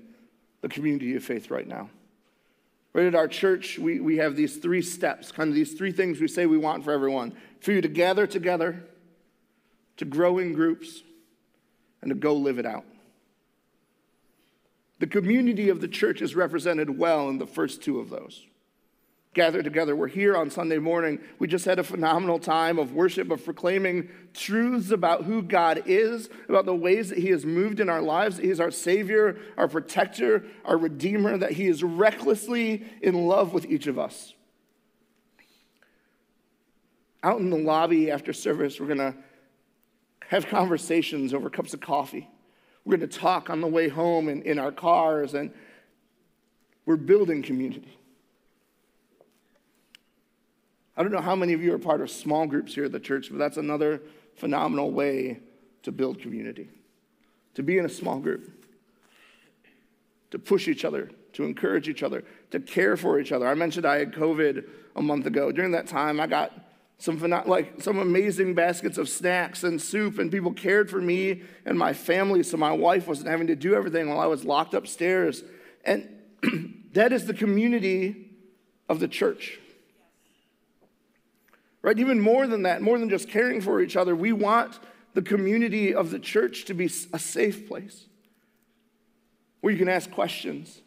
the 0.60 0.68
community 0.68 1.16
of 1.16 1.24
faith 1.24 1.50
right 1.50 1.66
now. 1.66 1.88
Right 2.92 3.06
at 3.06 3.14
our 3.14 3.28
church, 3.28 3.78
we, 3.78 4.00
we 4.00 4.18
have 4.18 4.36
these 4.36 4.58
three 4.58 4.82
steps, 4.82 5.32
kind 5.32 5.48
of 5.48 5.54
these 5.54 5.72
three 5.72 5.92
things 5.92 6.20
we 6.20 6.28
say 6.28 6.44
we 6.44 6.58
want 6.58 6.84
for 6.84 6.92
everyone 6.92 7.34
for 7.60 7.72
you 7.72 7.80
to 7.80 7.88
gather 7.88 8.26
together, 8.26 8.84
to 9.96 10.04
grow 10.04 10.38
in 10.38 10.52
groups, 10.52 11.02
and 12.02 12.10
to 12.10 12.14
go 12.14 12.34
live 12.34 12.58
it 12.58 12.66
out. 12.66 12.84
The 14.98 15.06
community 15.06 15.68
of 15.68 15.80
the 15.80 15.88
church 15.88 16.20
is 16.20 16.34
represented 16.34 16.98
well 16.98 17.28
in 17.28 17.38
the 17.38 17.46
first 17.46 17.82
two 17.82 17.98
of 17.98 18.10
those 18.10 18.44
gather 19.34 19.62
together. 19.62 19.96
We're 19.96 20.08
here 20.08 20.36
on 20.36 20.50
Sunday 20.50 20.78
morning. 20.78 21.18
We 21.38 21.48
just 21.48 21.64
had 21.64 21.78
a 21.78 21.84
phenomenal 21.84 22.38
time 22.38 22.78
of 22.78 22.92
worship, 22.92 23.30
of 23.30 23.44
proclaiming 23.44 24.10
truths 24.34 24.90
about 24.90 25.24
who 25.24 25.42
God 25.42 25.84
is, 25.86 26.28
about 26.48 26.66
the 26.66 26.74
ways 26.74 27.08
that 27.08 27.18
He 27.18 27.28
has 27.28 27.46
moved 27.46 27.80
in 27.80 27.88
our 27.88 28.02
lives. 28.02 28.36
He 28.36 28.50
is 28.50 28.60
our 28.60 28.70
Savior, 28.70 29.38
our 29.56 29.68
protector, 29.68 30.44
our 30.66 30.76
Redeemer, 30.76 31.38
that 31.38 31.52
He 31.52 31.66
is 31.66 31.82
recklessly 31.82 32.84
in 33.00 33.26
love 33.26 33.54
with 33.54 33.64
each 33.64 33.86
of 33.86 33.98
us. 33.98 34.34
Out 37.22 37.38
in 37.38 37.48
the 37.48 37.56
lobby 37.56 38.10
after 38.10 38.34
service, 38.34 38.78
we're 38.78 38.86
going 38.86 38.98
to 38.98 39.14
have 40.28 40.46
conversations 40.46 41.32
over 41.32 41.48
cups 41.48 41.72
of 41.72 41.80
coffee. 41.80 42.28
We're 42.84 42.96
going 42.96 43.08
to 43.08 43.18
talk 43.18 43.48
on 43.48 43.60
the 43.60 43.66
way 43.66 43.88
home 43.88 44.28
in, 44.28 44.42
in 44.42 44.58
our 44.58 44.72
cars, 44.72 45.32
and 45.32 45.52
we're 46.84 46.96
building 46.96 47.42
community. 47.42 47.96
I 51.02 51.04
don't 51.04 51.14
know 51.14 51.20
how 51.20 51.34
many 51.34 51.52
of 51.52 51.60
you 51.60 51.74
are 51.74 51.80
part 51.80 52.00
of 52.00 52.12
small 52.12 52.46
groups 52.46 52.76
here 52.76 52.84
at 52.84 52.92
the 52.92 53.00
church, 53.00 53.28
but 53.28 53.36
that's 53.36 53.56
another 53.56 54.00
phenomenal 54.36 54.92
way 54.92 55.40
to 55.82 55.90
build 55.90 56.20
community. 56.20 56.68
To 57.54 57.64
be 57.64 57.76
in 57.76 57.84
a 57.84 57.88
small 57.88 58.20
group, 58.20 58.48
to 60.30 60.38
push 60.38 60.68
each 60.68 60.84
other, 60.84 61.10
to 61.32 61.42
encourage 61.42 61.88
each 61.88 62.04
other, 62.04 62.22
to 62.52 62.60
care 62.60 62.96
for 62.96 63.18
each 63.18 63.32
other. 63.32 63.48
I 63.48 63.54
mentioned 63.54 63.84
I 63.84 63.98
had 63.98 64.12
COVID 64.12 64.64
a 64.94 65.02
month 65.02 65.26
ago. 65.26 65.50
During 65.50 65.72
that 65.72 65.88
time, 65.88 66.20
I 66.20 66.28
got 66.28 66.52
some 66.98 67.18
like 67.48 67.82
some 67.82 67.98
amazing 67.98 68.54
baskets 68.54 68.96
of 68.96 69.08
snacks 69.08 69.64
and 69.64 69.82
soup, 69.82 70.20
and 70.20 70.30
people 70.30 70.52
cared 70.52 70.88
for 70.88 71.00
me 71.00 71.42
and 71.66 71.76
my 71.76 71.94
family, 71.94 72.44
so 72.44 72.56
my 72.56 72.70
wife 72.70 73.08
wasn't 73.08 73.28
having 73.28 73.48
to 73.48 73.56
do 73.56 73.74
everything 73.74 74.08
while 74.08 74.20
I 74.20 74.26
was 74.26 74.44
locked 74.44 74.72
upstairs. 74.72 75.42
And 75.84 76.08
that 76.92 77.12
is 77.12 77.26
the 77.26 77.34
community 77.34 78.30
of 78.88 79.00
the 79.00 79.08
church. 79.08 79.58
Right? 81.82 81.98
Even 81.98 82.20
more 82.20 82.46
than 82.46 82.62
that, 82.62 82.80
more 82.80 82.98
than 82.98 83.10
just 83.10 83.28
caring 83.28 83.60
for 83.60 83.80
each 83.80 83.96
other, 83.96 84.14
we 84.14 84.32
want 84.32 84.78
the 85.14 85.22
community 85.22 85.94
of 85.94 86.10
the 86.10 86.18
church 86.18 86.64
to 86.66 86.74
be 86.74 86.86
a 87.12 87.18
safe 87.18 87.68
place 87.68 88.06
where 89.60 89.72
you 89.72 89.78
can 89.78 89.88
ask 89.88 90.10
questions, 90.10 90.80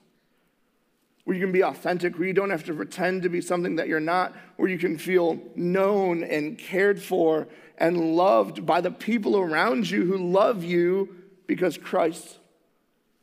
where 1.26 1.36
you 1.36 1.44
can 1.44 1.52
be 1.52 1.64
authentic, 1.64 2.18
where 2.18 2.28
you 2.28 2.34
don't 2.34 2.50
have 2.50 2.64
to 2.66 2.74
pretend 2.74 3.24
to 3.24 3.30
be 3.30 3.42
something 3.42 3.76
that 3.76 3.88
you're 3.88 4.00
not, 4.00 4.34
where 4.58 4.70
you 4.70 4.78
can 4.78 4.98
feel 4.98 5.40
known 5.56 6.24
and 6.24 6.58
cared 6.58 7.02
for 7.02 7.48
and 7.78 8.16
loved 8.16 8.66
by 8.66 8.82
the 8.82 8.92
people 8.92 9.38
around 9.38 9.90
you 9.90 10.06
who 10.06 10.18
love 10.18 10.64
you 10.64 11.24
because 11.48 11.78
Christ 11.78 12.38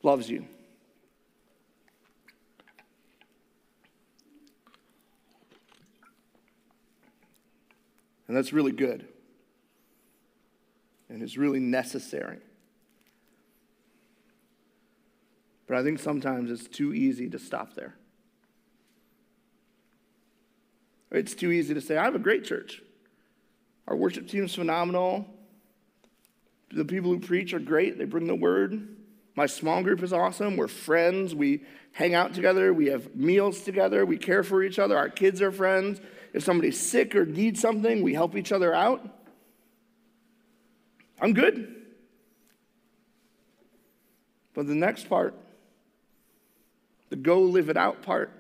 loves 0.03 0.29
you. 0.29 0.47
And 8.33 8.39
that's 8.39 8.55
really 8.55 8.73
good. 8.73 9.07
And 11.11 11.23
it's 11.23 11.37
really 11.37 11.61
necessary. 11.61 12.39
But 15.67 15.77
I 15.77 15.83
think 15.83 15.99
sometimes 15.99 16.51
it's 16.51 16.67
too 16.67 16.95
easy 16.95 17.29
to 17.29 17.39
stop 17.39 17.75
there. 17.75 17.95
It's 21.11 21.35
too 21.35 21.53
easy 21.53 21.75
to 21.75 21.83
say, 21.83 21.99
I 21.99 22.05
have 22.05 22.15
a 22.15 22.19
great 22.19 22.43
church. 22.45 22.81
Our 23.87 23.97
worship 23.97 24.29
team 24.29 24.45
is 24.47 24.55
phenomenal. 24.55 25.27
The 26.71 26.87
people 26.87 27.11
who 27.11 27.21
preach 27.21 27.53
are 27.53 27.59
great. 27.59 27.99
They 27.99 28.07
bring 28.07 28.29
the 28.29 28.35
word. 28.35 28.97
My 29.35 29.45
small 29.45 29.83
group 29.83 30.03
is 30.03 30.15
awesome. 30.15 30.57
We're 30.57 30.69
friends. 30.69 31.35
We 31.35 31.65
hang 31.93 32.15
out 32.15 32.33
together. 32.33 32.73
We 32.73 32.87
have 32.87 33.15
meals 33.15 33.61
together. 33.61 34.07
We 34.07 34.17
care 34.17 34.43
for 34.43 34.63
each 34.63 34.79
other. 34.79 34.97
Our 34.97 35.11
kids 35.11 35.43
are 35.43 35.53
friends. 35.53 36.01
If 36.33 36.43
somebody's 36.43 36.81
sick 36.81 37.15
or 37.15 37.27
needs 37.27 37.61
something, 37.61 38.03
we 38.03 38.15
help 38.15 38.37
each 38.37 38.53
other 38.53 38.75
out. 38.75 39.07
I'm 41.21 41.35
good. 41.35 41.75
But 44.55 44.67
the 44.67 44.75
next 44.75 45.09
part, 45.09 45.35
the 47.11 47.17
go 47.17 47.41
live 47.41 47.69
it 47.69 47.77
out 47.77 48.03
part, 48.03 48.31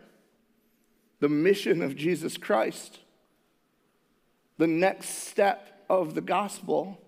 the 1.20 1.28
mission 1.28 1.82
of 1.82 1.94
Jesus 1.94 2.36
Christ, 2.36 2.98
the 4.58 4.66
next 4.66 5.28
step 5.28 5.84
of 5.88 6.14
the 6.14 6.20
gospel, 6.20 6.98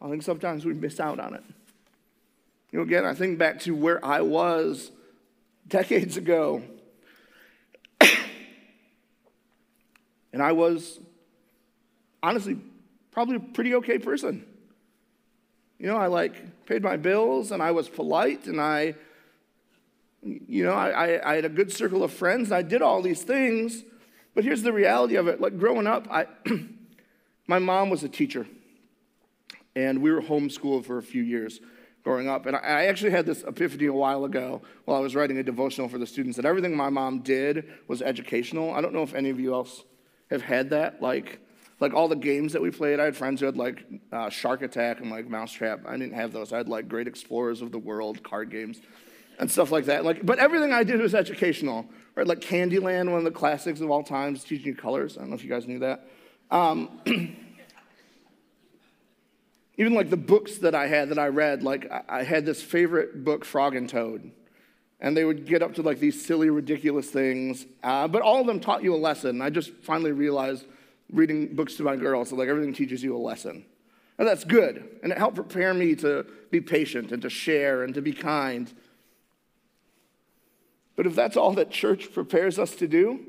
I 0.00 0.08
think 0.08 0.22
sometimes 0.22 0.64
we 0.64 0.74
miss 0.74 1.00
out 1.00 1.18
on 1.18 1.34
it. 1.34 1.42
You 2.70 2.78
know, 2.78 2.84
again, 2.84 3.04
I 3.04 3.14
think 3.14 3.38
back 3.38 3.60
to 3.60 3.74
where 3.74 4.04
I 4.04 4.20
was 4.20 4.90
decades 5.68 6.16
ago. 6.16 6.62
And 10.36 10.42
I 10.42 10.52
was 10.52 11.00
honestly 12.22 12.58
probably 13.10 13.36
a 13.36 13.40
pretty 13.40 13.74
okay 13.76 13.98
person. 13.98 14.44
You 15.78 15.86
know, 15.86 15.96
I 15.96 16.08
like 16.08 16.66
paid 16.66 16.82
my 16.82 16.98
bills 16.98 17.52
and 17.52 17.62
I 17.62 17.70
was 17.70 17.88
polite 17.88 18.44
and 18.44 18.60
I, 18.60 18.96
you 20.22 20.62
know, 20.62 20.74
I, 20.74 21.26
I, 21.26 21.36
had 21.36 21.46
a 21.46 21.48
good 21.48 21.72
circle 21.72 22.04
of 22.04 22.12
friends 22.12 22.48
and 22.48 22.54
I 22.58 22.60
did 22.60 22.82
all 22.82 23.00
these 23.00 23.22
things. 23.22 23.82
But 24.34 24.44
here's 24.44 24.60
the 24.60 24.74
reality 24.74 25.14
of 25.14 25.26
it. 25.26 25.40
Like 25.40 25.58
growing 25.58 25.86
up, 25.86 26.06
I, 26.10 26.26
my 27.46 27.58
mom 27.58 27.88
was 27.88 28.04
a 28.04 28.08
teacher 28.10 28.46
and 29.74 30.02
we 30.02 30.12
were 30.12 30.20
homeschooled 30.20 30.84
for 30.84 30.98
a 30.98 31.02
few 31.02 31.22
years 31.22 31.60
growing 32.04 32.28
up. 32.28 32.44
And 32.44 32.54
I 32.54 32.84
actually 32.88 33.12
had 33.12 33.24
this 33.24 33.42
epiphany 33.42 33.86
a 33.86 33.92
while 33.94 34.26
ago 34.26 34.60
while 34.84 34.98
I 34.98 35.00
was 35.00 35.14
writing 35.14 35.38
a 35.38 35.42
devotional 35.42 35.88
for 35.88 35.96
the 35.96 36.06
students 36.06 36.36
that 36.36 36.44
everything 36.44 36.76
my 36.76 36.90
mom 36.90 37.20
did 37.20 37.72
was 37.88 38.02
educational. 38.02 38.74
I 38.74 38.82
don't 38.82 38.92
know 38.92 39.02
if 39.02 39.14
any 39.14 39.30
of 39.30 39.40
you 39.40 39.54
else 39.54 39.82
have 40.30 40.42
had 40.42 40.70
that. 40.70 41.02
Like, 41.02 41.40
like 41.80 41.94
all 41.94 42.08
the 42.08 42.16
games 42.16 42.52
that 42.52 42.62
we 42.62 42.70
played, 42.70 43.00
I 43.00 43.04
had 43.04 43.16
friends 43.16 43.40
who 43.40 43.46
had 43.46 43.56
like 43.56 43.84
uh, 44.12 44.30
Shark 44.30 44.62
Attack 44.62 45.00
and 45.00 45.10
like 45.10 45.28
Mousetrap. 45.28 45.80
I 45.86 45.92
didn't 45.92 46.14
have 46.14 46.32
those. 46.32 46.52
I 46.52 46.58
had 46.58 46.68
like 46.68 46.88
Great 46.88 47.06
Explorers 47.06 47.62
of 47.62 47.72
the 47.72 47.78
World 47.78 48.22
card 48.22 48.50
games 48.50 48.80
and 49.38 49.50
stuff 49.50 49.70
like 49.70 49.86
that. 49.86 50.04
Like, 50.04 50.24
but 50.24 50.38
everything 50.38 50.72
I 50.72 50.84
did 50.84 51.00
was 51.00 51.14
educational, 51.14 51.86
right? 52.14 52.26
Like 52.26 52.40
Candyland, 52.40 53.10
one 53.10 53.18
of 53.18 53.24
the 53.24 53.30
classics 53.30 53.80
of 53.80 53.90
all 53.90 54.02
times, 54.02 54.44
teaching 54.44 54.66
you 54.66 54.74
colors. 54.74 55.16
I 55.16 55.20
don't 55.20 55.30
know 55.30 55.36
if 55.36 55.44
you 55.44 55.50
guys 55.50 55.66
knew 55.66 55.80
that. 55.80 56.08
Um, 56.50 57.00
even 59.76 59.94
like 59.94 60.10
the 60.10 60.16
books 60.16 60.58
that 60.58 60.74
I 60.74 60.86
had 60.86 61.10
that 61.10 61.18
I 61.18 61.28
read, 61.28 61.62
like 61.62 61.90
I 62.08 62.22
had 62.22 62.46
this 62.46 62.62
favorite 62.62 63.24
book, 63.24 63.44
Frog 63.44 63.76
and 63.76 63.88
Toad. 63.88 64.30
And 65.00 65.16
they 65.16 65.24
would 65.24 65.46
get 65.46 65.62
up 65.62 65.74
to 65.74 65.82
like 65.82 66.00
these 66.00 66.24
silly, 66.24 66.48
ridiculous 66.48 67.10
things. 67.10 67.66
Uh, 67.82 68.08
but 68.08 68.22
all 68.22 68.40
of 68.40 68.46
them 68.46 68.60
taught 68.60 68.82
you 68.82 68.94
a 68.94 68.96
lesson. 68.96 69.42
I 69.42 69.50
just 69.50 69.72
finally 69.82 70.12
realized 70.12 70.66
reading 71.12 71.54
books 71.54 71.74
to 71.76 71.82
my 71.82 71.96
girls. 71.96 72.30
So 72.30 72.36
like 72.36 72.48
everything 72.48 72.72
teaches 72.72 73.02
you 73.02 73.14
a 73.14 73.18
lesson. 73.18 73.64
And 74.18 74.26
that's 74.26 74.44
good. 74.44 74.98
And 75.02 75.12
it 75.12 75.18
helped 75.18 75.36
prepare 75.36 75.74
me 75.74 75.94
to 75.96 76.26
be 76.50 76.60
patient 76.60 77.12
and 77.12 77.20
to 77.22 77.30
share 77.30 77.82
and 77.82 77.94
to 77.94 78.00
be 78.00 78.12
kind. 78.12 78.72
But 80.96 81.06
if 81.06 81.14
that's 81.14 81.36
all 81.36 81.52
that 81.52 81.70
church 81.70 82.12
prepares 82.12 82.58
us 82.58 82.74
to 82.76 82.88
do, 82.88 83.20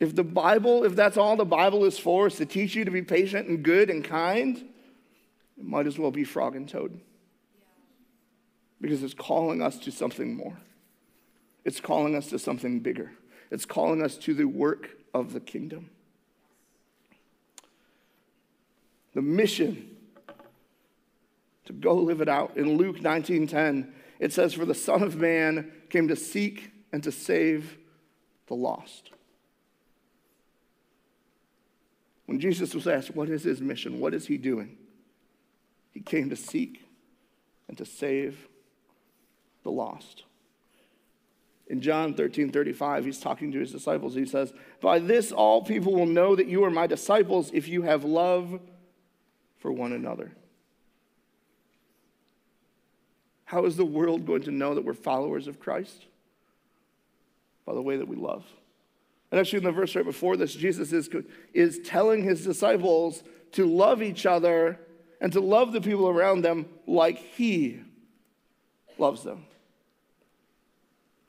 if 0.00 0.14
the 0.14 0.24
Bible, 0.24 0.84
if 0.84 0.96
that's 0.96 1.16
all 1.16 1.36
the 1.36 1.44
Bible 1.44 1.84
is 1.84 1.98
for, 1.98 2.28
is 2.28 2.36
to 2.36 2.46
teach 2.46 2.74
you 2.74 2.84
to 2.84 2.90
be 2.90 3.02
patient 3.02 3.48
and 3.48 3.62
good 3.62 3.90
and 3.90 4.02
kind, 4.02 4.56
it 4.56 5.64
might 5.64 5.86
as 5.86 5.98
well 5.98 6.10
be 6.10 6.24
frog 6.24 6.56
and 6.56 6.68
toad. 6.68 7.00
Because 8.80 9.02
it's 9.02 9.14
calling 9.14 9.60
us 9.60 9.78
to 9.80 9.90
something 9.90 10.36
more. 10.36 10.58
It's 11.64 11.80
calling 11.80 12.14
us 12.14 12.28
to 12.28 12.38
something 12.38 12.80
bigger. 12.80 13.12
It's 13.50 13.64
calling 13.64 14.02
us 14.02 14.16
to 14.18 14.34
the 14.34 14.44
work 14.44 14.90
of 15.12 15.32
the 15.32 15.40
kingdom. 15.40 15.90
the 19.14 19.22
mission 19.22 19.96
to 21.64 21.72
go 21.72 21.94
live 21.94 22.20
it 22.20 22.28
out. 22.28 22.56
In 22.56 22.76
Luke 22.76 23.00
19:10, 23.00 23.92
it 24.20 24.32
says, 24.32 24.54
"For 24.54 24.64
the 24.64 24.74
Son 24.74 25.02
of 25.02 25.16
Man 25.16 25.72
came 25.90 26.06
to 26.06 26.16
seek 26.16 26.70
and 26.92 27.02
to 27.02 27.10
save 27.10 27.78
the 28.46 28.54
lost." 28.54 29.10
When 32.26 32.38
Jesus 32.38 32.74
was 32.74 32.86
asked, 32.86 33.14
What 33.14 33.28
is 33.28 33.42
his 33.42 33.60
mission? 33.60 34.00
What 34.00 34.14
is 34.14 34.26
he 34.26 34.36
doing? 34.36 34.76
He 35.92 36.00
came 36.00 36.28
to 36.30 36.36
seek 36.36 36.84
and 37.66 37.76
to 37.78 37.84
save 37.84 38.47
the 39.68 39.72
lost. 39.72 40.24
In 41.66 41.82
John 41.82 42.14
13 42.14 42.50
35, 42.50 43.04
he's 43.04 43.20
talking 43.20 43.52
to 43.52 43.58
his 43.58 43.70
disciples. 43.70 44.14
He 44.14 44.24
says, 44.24 44.54
By 44.80 44.98
this 44.98 45.30
all 45.30 45.62
people 45.62 45.92
will 45.92 46.06
know 46.06 46.34
that 46.34 46.46
you 46.46 46.64
are 46.64 46.70
my 46.70 46.86
disciples 46.86 47.50
if 47.52 47.68
you 47.68 47.82
have 47.82 48.02
love 48.02 48.60
for 49.58 49.70
one 49.70 49.92
another. 49.92 50.32
How 53.44 53.66
is 53.66 53.76
the 53.76 53.84
world 53.84 54.26
going 54.26 54.42
to 54.44 54.50
know 54.50 54.74
that 54.74 54.84
we're 54.84 54.94
followers 54.94 55.46
of 55.46 55.60
Christ? 55.60 56.06
By 57.66 57.74
the 57.74 57.82
way 57.82 57.98
that 57.98 58.08
we 58.08 58.16
love. 58.16 58.46
And 59.30 59.38
actually, 59.38 59.58
in 59.58 59.64
the 59.64 59.72
verse 59.72 59.94
right 59.94 60.04
before 60.04 60.38
this, 60.38 60.54
Jesus 60.54 60.94
is, 60.94 61.10
is 61.52 61.80
telling 61.80 62.22
his 62.22 62.42
disciples 62.42 63.22
to 63.52 63.66
love 63.66 64.02
each 64.02 64.24
other 64.24 64.80
and 65.20 65.30
to 65.34 65.40
love 65.40 65.72
the 65.72 65.82
people 65.82 66.08
around 66.08 66.40
them 66.40 66.66
like 66.86 67.18
he 67.18 67.82
loves 68.98 69.22
them. 69.22 69.44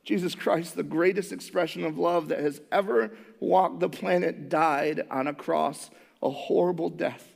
Jesus 0.03 0.33
Christ, 0.33 0.75
the 0.75 0.83
greatest 0.83 1.31
expression 1.31 1.83
of 1.83 1.97
love 1.97 2.29
that 2.29 2.39
has 2.39 2.61
ever 2.71 3.11
walked 3.39 3.79
the 3.79 3.89
planet, 3.89 4.49
died 4.49 5.05
on 5.11 5.27
a 5.27 5.33
cross, 5.33 5.89
a 6.21 6.29
horrible 6.29 6.89
death 6.89 7.35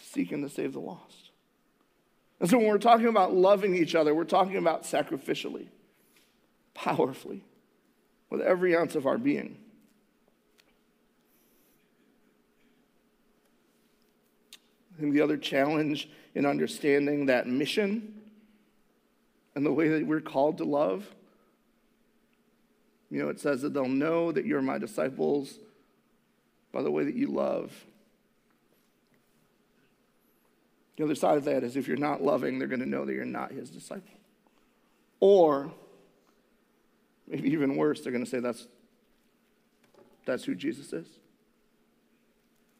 seeking 0.00 0.42
to 0.42 0.48
save 0.48 0.72
the 0.72 0.80
lost. 0.80 1.30
And 2.40 2.48
so 2.48 2.58
when 2.58 2.68
we're 2.68 2.78
talking 2.78 3.08
about 3.08 3.34
loving 3.34 3.74
each 3.74 3.94
other, 3.94 4.14
we're 4.14 4.24
talking 4.24 4.56
about 4.56 4.84
sacrificially, 4.84 5.68
powerfully, 6.74 7.44
with 8.30 8.40
every 8.40 8.76
ounce 8.76 8.94
of 8.94 9.06
our 9.06 9.18
being. 9.18 9.58
I 14.96 15.00
think 15.00 15.14
the 15.14 15.20
other 15.20 15.36
challenge 15.36 16.08
in 16.34 16.44
understanding 16.44 17.26
that 17.26 17.46
mission 17.46 18.20
and 19.54 19.64
the 19.64 19.72
way 19.72 19.88
that 19.88 20.06
we're 20.06 20.20
called 20.20 20.58
to 20.58 20.64
love, 20.64 21.06
you 23.10 23.22
know, 23.22 23.28
it 23.28 23.40
says 23.40 23.62
that 23.62 23.72
they'll 23.72 23.88
know 23.88 24.32
that 24.32 24.44
you're 24.44 24.62
my 24.62 24.78
disciples 24.78 25.58
by 26.72 26.82
the 26.82 26.90
way 26.90 27.04
that 27.04 27.14
you 27.14 27.28
love 27.28 27.72
The 30.98 31.04
other 31.04 31.14
side 31.14 31.36
of 31.36 31.44
that 31.44 31.62
is 31.62 31.76
if 31.76 31.86
you're 31.86 31.96
not 31.96 32.22
loving, 32.24 32.58
they're 32.58 32.66
going 32.66 32.80
to 32.80 32.88
know 32.88 33.04
that 33.04 33.14
you're 33.14 33.24
not 33.24 33.52
his 33.52 33.70
disciple. 33.70 34.18
Or, 35.20 35.72
maybe 37.28 37.50
even 37.52 37.76
worse, 37.76 38.00
they're 38.00 38.10
going 38.12 38.24
to 38.24 38.30
say 38.30 38.40
that's, 38.40 38.66
that's 40.26 40.42
who 40.42 40.56
Jesus 40.56 40.92
is. 40.92 41.06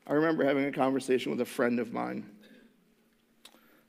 I 0.05 0.15
remember 0.15 0.45
having 0.45 0.65
a 0.65 0.73
conversation 0.73 1.31
with 1.31 1.41
a 1.41 1.45
friend 1.45 1.79
of 1.79 1.93
mine 1.93 2.29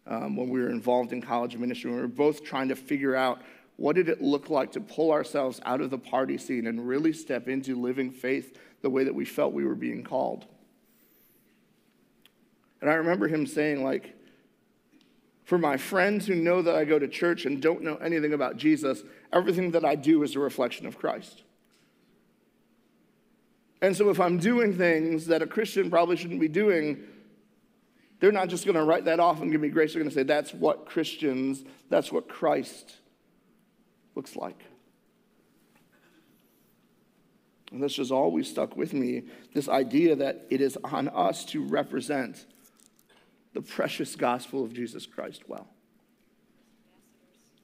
um, 0.06 0.36
when 0.36 0.49
we 0.49 0.62
were 0.62 0.69
involved 0.69 1.12
in 1.12 1.23
college 1.23 1.58
ministry. 1.58 1.89
We 1.89 1.99
were 1.99 2.08
both 2.08 2.43
trying 2.43 2.67
to 2.67 2.75
figure 2.75 3.15
out 3.15 3.41
what 3.79 3.95
did 3.95 4.09
it 4.09 4.21
look 4.21 4.49
like 4.49 4.73
to 4.73 4.81
pull 4.81 5.09
ourselves 5.09 5.61
out 5.63 5.79
of 5.79 5.89
the 5.89 5.97
party 5.97 6.37
scene 6.37 6.67
and 6.67 6.85
really 6.85 7.13
step 7.13 7.47
into 7.47 7.81
living 7.81 8.11
faith 8.11 8.59
the 8.81 8.89
way 8.89 9.05
that 9.05 9.15
we 9.15 9.23
felt 9.23 9.53
we 9.53 9.63
were 9.63 9.73
being 9.73 10.03
called. 10.03 10.45
And 12.81 12.89
I 12.89 12.95
remember 12.95 13.29
him 13.29 13.47
saying, 13.47 13.81
like, 13.81 14.17
for 15.45 15.57
my 15.57 15.77
friends 15.77 16.27
who 16.27 16.35
know 16.35 16.61
that 16.61 16.75
I 16.75 16.83
go 16.83 16.99
to 16.99 17.07
church 17.07 17.45
and 17.45 17.61
don't 17.61 17.81
know 17.81 17.95
anything 17.95 18.33
about 18.33 18.57
Jesus, 18.57 19.01
everything 19.31 19.71
that 19.71 19.85
I 19.85 19.95
do 19.95 20.23
is 20.23 20.35
a 20.35 20.39
reflection 20.39 20.85
of 20.85 20.97
Christ. 20.97 21.43
And 23.81 23.95
so 23.95 24.09
if 24.09 24.19
I'm 24.19 24.39
doing 24.39 24.77
things 24.77 25.27
that 25.27 25.41
a 25.41 25.47
Christian 25.47 25.89
probably 25.89 26.17
shouldn't 26.17 26.41
be 26.41 26.49
doing, 26.49 26.99
they're 28.19 28.33
not 28.33 28.49
just 28.49 28.65
going 28.65 28.75
to 28.75 28.83
write 28.83 29.05
that 29.05 29.21
off 29.21 29.41
and 29.41 29.53
give 29.53 29.61
me 29.61 29.69
grace. 29.69 29.93
They're 29.93 30.01
going 30.01 30.09
to 30.09 30.15
say, 30.15 30.23
that's 30.23 30.53
what 30.53 30.85
Christians, 30.85 31.63
that's 31.89 32.11
what 32.11 32.27
Christ 32.27 32.98
looks 34.19 34.36
like. 34.36 34.65
And 37.71 37.82
this 37.82 37.95
has 37.95 38.12
always 38.12 38.49
stuck 38.49 38.75
with 38.75 38.93
me 38.93 39.23
this 39.53 39.69
idea 39.69 40.13
that 40.17 40.45
it 40.49 40.60
is 40.60 40.77
on 40.84 41.08
us 41.08 41.45
to 41.45 41.63
represent 41.63 42.45
the 43.53 43.62
precious 43.62 44.17
gospel 44.17 44.65
of 44.65 44.73
Jesus 44.73 45.05
Christ 45.05 45.43
well. 45.47 45.69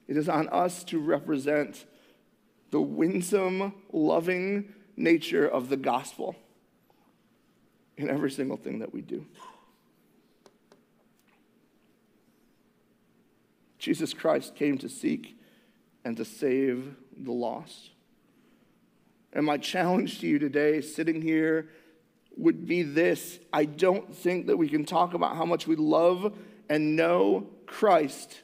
It 0.08 0.16
is 0.16 0.30
on 0.30 0.48
us 0.48 0.82
to 0.84 0.98
represent 0.98 1.84
the 2.70 2.80
winsome, 2.80 3.74
loving 3.92 4.72
nature 4.96 5.46
of 5.46 5.68
the 5.68 5.76
gospel 5.76 6.36
in 7.98 8.08
every 8.08 8.30
single 8.30 8.56
thing 8.56 8.78
that 8.78 8.94
we 8.94 9.02
do. 9.02 9.26
Jesus 13.78 14.14
Christ 14.14 14.54
came 14.54 14.78
to 14.78 14.88
seek 14.88 15.35
and 16.06 16.16
to 16.16 16.24
save 16.24 16.94
the 17.18 17.32
lost. 17.32 17.90
And 19.32 19.44
my 19.44 19.58
challenge 19.58 20.20
to 20.20 20.28
you 20.28 20.38
today, 20.38 20.80
sitting 20.80 21.20
here, 21.20 21.68
would 22.36 22.64
be 22.64 22.84
this 22.84 23.40
I 23.52 23.64
don't 23.64 24.14
think 24.14 24.46
that 24.46 24.56
we 24.56 24.68
can 24.68 24.84
talk 24.84 25.14
about 25.14 25.34
how 25.34 25.44
much 25.44 25.66
we 25.66 25.74
love 25.74 26.32
and 26.70 26.94
know 26.94 27.48
Christ 27.66 28.40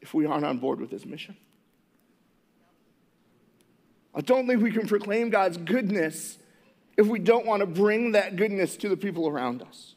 if 0.00 0.14
we 0.14 0.24
aren't 0.24 0.46
on 0.46 0.56
board 0.56 0.80
with 0.80 0.90
his 0.90 1.04
mission. 1.04 1.36
I 4.14 4.22
don't 4.22 4.46
think 4.46 4.62
we 4.62 4.72
can 4.72 4.88
proclaim 4.88 5.28
God's 5.28 5.58
goodness 5.58 6.38
if 6.96 7.06
we 7.06 7.18
don't 7.18 7.44
want 7.44 7.60
to 7.60 7.66
bring 7.66 8.12
that 8.12 8.36
goodness 8.36 8.78
to 8.78 8.88
the 8.88 8.96
people 8.96 9.28
around 9.28 9.60
us. 9.60 9.94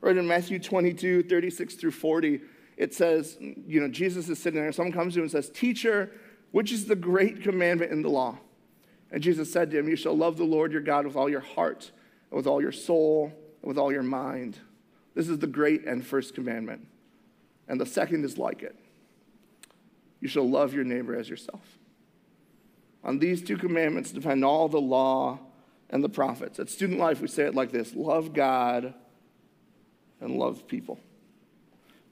Right 0.00 0.16
in 0.16 0.26
Matthew 0.26 0.58
22, 0.58 1.24
36 1.24 1.74
through 1.74 1.90
40, 1.90 2.40
it 2.76 2.94
says, 2.94 3.36
you 3.40 3.80
know, 3.80 3.88
Jesus 3.88 4.28
is 4.28 4.38
sitting 4.38 4.60
there, 4.60 4.72
someone 4.72 4.92
comes 4.92 5.14
to 5.14 5.20
him 5.20 5.24
and 5.24 5.30
says, 5.30 5.50
Teacher, 5.50 6.10
which 6.50 6.72
is 6.72 6.86
the 6.86 6.96
great 6.96 7.42
commandment 7.42 7.92
in 7.92 8.02
the 8.02 8.10
law? 8.10 8.38
And 9.10 9.22
Jesus 9.22 9.52
said 9.52 9.70
to 9.70 9.78
him, 9.78 9.88
You 9.88 9.96
shall 9.96 10.16
love 10.16 10.36
the 10.36 10.44
Lord 10.44 10.72
your 10.72 10.80
God 10.80 11.06
with 11.06 11.16
all 11.16 11.28
your 11.28 11.40
heart, 11.40 11.90
and 12.30 12.36
with 12.36 12.46
all 12.46 12.60
your 12.60 12.72
soul, 12.72 13.32
and 13.62 13.68
with 13.68 13.78
all 13.78 13.92
your 13.92 14.02
mind. 14.02 14.58
This 15.14 15.28
is 15.28 15.38
the 15.38 15.46
great 15.46 15.84
and 15.84 16.04
first 16.04 16.34
commandment. 16.34 16.86
And 17.68 17.80
the 17.80 17.86
second 17.86 18.24
is 18.24 18.38
like 18.38 18.62
it 18.62 18.76
you 20.20 20.28
shall 20.28 20.48
love 20.48 20.72
your 20.72 20.84
neighbor 20.84 21.14
as 21.14 21.28
yourself. 21.28 21.60
On 23.04 23.18
these 23.18 23.42
two 23.42 23.58
commandments 23.58 24.10
depend 24.10 24.42
all 24.42 24.68
the 24.68 24.80
law 24.80 25.38
and 25.90 26.02
the 26.02 26.08
prophets. 26.08 26.58
At 26.58 26.70
Student 26.70 26.98
Life, 26.98 27.20
we 27.20 27.28
say 27.28 27.44
it 27.44 27.54
like 27.54 27.70
this 27.70 27.94
love 27.94 28.32
God 28.32 28.94
and 30.20 30.38
love 30.38 30.66
people. 30.66 30.98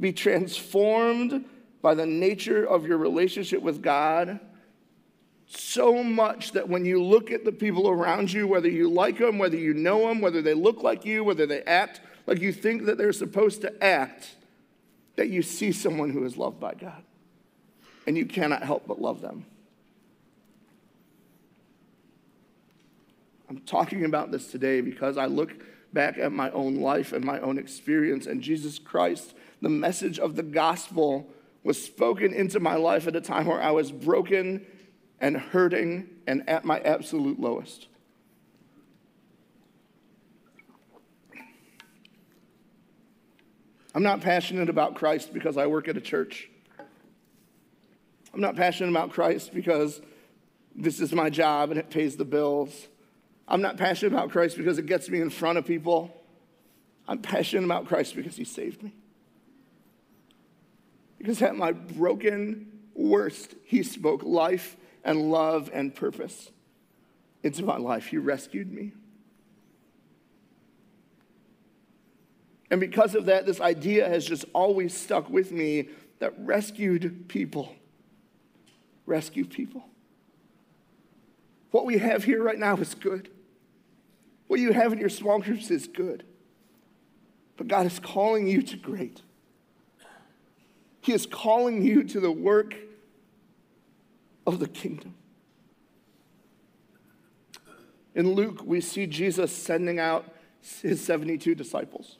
Be 0.02 0.12
transformed 0.12 1.44
by 1.80 1.94
the 1.94 2.06
nature 2.06 2.64
of 2.64 2.84
your 2.84 2.98
relationship 2.98 3.62
with 3.62 3.80
God 3.80 4.40
so 5.46 6.02
much 6.02 6.52
that 6.52 6.68
when 6.68 6.84
you 6.84 7.00
look 7.00 7.30
at 7.30 7.44
the 7.44 7.52
people 7.52 7.88
around 7.88 8.32
you, 8.32 8.48
whether 8.48 8.68
you 8.68 8.90
like 8.90 9.18
them, 9.18 9.38
whether 9.38 9.56
you 9.56 9.72
know 9.74 10.08
them, 10.08 10.20
whether 10.20 10.42
they 10.42 10.54
look 10.54 10.82
like 10.82 11.04
you, 11.04 11.22
whether 11.22 11.46
they 11.46 11.62
act 11.62 12.00
like 12.26 12.40
you 12.40 12.52
think 12.52 12.86
that 12.86 12.98
they're 12.98 13.12
supposed 13.12 13.60
to 13.60 13.84
act, 13.84 14.34
that 15.14 15.28
you 15.28 15.40
see 15.40 15.70
someone 15.70 16.10
who 16.10 16.24
is 16.24 16.36
loved 16.36 16.58
by 16.58 16.74
God. 16.74 17.04
And 18.04 18.18
you 18.18 18.26
cannot 18.26 18.64
help 18.64 18.88
but 18.88 19.00
love 19.00 19.20
them. 19.20 19.46
I'm 23.48 23.60
talking 23.60 24.04
about 24.04 24.32
this 24.32 24.50
today 24.50 24.80
because 24.80 25.16
I 25.16 25.26
look 25.26 25.52
back 25.92 26.18
at 26.18 26.32
my 26.32 26.50
own 26.50 26.80
life 26.80 27.12
and 27.12 27.24
my 27.24 27.38
own 27.38 27.56
experience, 27.56 28.26
and 28.26 28.42
Jesus 28.42 28.80
Christ, 28.80 29.34
the 29.62 29.70
message 29.70 30.18
of 30.18 30.36
the 30.36 30.42
gospel, 30.42 31.30
was 31.64 31.82
spoken 31.82 32.34
into 32.34 32.60
my 32.60 32.74
life 32.74 33.06
at 33.06 33.16
a 33.16 33.20
time 33.20 33.46
where 33.46 33.62
I 33.62 33.70
was 33.70 33.92
broken 33.92 34.66
and 35.20 35.36
hurting 35.36 36.08
and 36.26 36.48
at 36.48 36.64
my 36.64 36.80
absolute 36.80 37.38
lowest. 37.40 37.86
I'm 43.94 44.02
not 44.02 44.20
passionate 44.20 44.68
about 44.68 44.96
Christ 44.96 45.32
because 45.32 45.56
I 45.56 45.66
work 45.66 45.86
at 45.86 45.96
a 45.96 46.00
church. 46.00 46.50
I'm 48.34 48.40
not 48.40 48.56
passionate 48.56 48.90
about 48.90 49.12
Christ 49.12 49.54
because 49.54 50.00
this 50.74 50.98
is 50.98 51.12
my 51.12 51.30
job 51.30 51.70
and 51.70 51.78
it 51.78 51.90
pays 51.90 52.16
the 52.16 52.24
bills. 52.24 52.88
I'm 53.46 53.60
not 53.60 53.76
passionate 53.76 54.12
about 54.12 54.30
Christ 54.30 54.56
because 54.56 54.78
it 54.78 54.86
gets 54.86 55.08
me 55.08 55.20
in 55.20 55.30
front 55.30 55.58
of 55.58 55.66
people. 55.66 56.10
I'm 57.06 57.18
passionate 57.18 57.64
about 57.64 57.86
Christ 57.86 58.16
because 58.16 58.36
he 58.36 58.44
saved 58.44 58.82
me. 58.82 58.92
Because 61.22 61.40
at 61.40 61.56
my 61.56 61.72
broken 61.72 62.66
worst, 62.94 63.54
he 63.64 63.82
spoke 63.82 64.22
life 64.22 64.76
and 65.02 65.30
love 65.30 65.70
and 65.72 65.94
purpose 65.94 66.50
into 67.42 67.64
my 67.64 67.78
life. 67.78 68.08
He 68.08 68.18
rescued 68.18 68.70
me. 68.70 68.92
And 72.70 72.80
because 72.80 73.14
of 73.14 73.26
that, 73.26 73.46
this 73.46 73.60
idea 73.60 74.08
has 74.08 74.26
just 74.26 74.44
always 74.52 74.96
stuck 74.96 75.30
with 75.30 75.52
me 75.52 75.88
that 76.18 76.34
rescued 76.38 77.28
people 77.28 77.74
rescue 79.06 79.44
people. 79.44 79.84
What 81.70 81.84
we 81.84 81.98
have 81.98 82.24
here 82.24 82.42
right 82.42 82.58
now 82.58 82.76
is 82.76 82.94
good. 82.94 83.30
What 84.46 84.60
you 84.60 84.72
have 84.72 84.92
in 84.92 84.98
your 84.98 85.08
small 85.08 85.38
groups 85.38 85.70
is 85.70 85.86
good. 85.86 86.24
But 87.56 87.68
God 87.68 87.86
is 87.86 87.98
calling 87.98 88.46
you 88.46 88.62
to 88.62 88.76
great. 88.76 89.22
He 91.02 91.12
is 91.12 91.26
calling 91.26 91.82
you 91.82 92.02
to 92.04 92.20
the 92.20 92.32
work 92.32 92.74
of 94.46 94.58
the 94.58 94.68
kingdom. 94.68 95.14
In 98.14 98.32
Luke, 98.32 98.62
we 98.64 98.80
see 98.80 99.06
Jesus 99.06 99.54
sending 99.54 99.98
out 99.98 100.24
his 100.82 101.04
72 101.04 101.54
disciples 101.54 102.16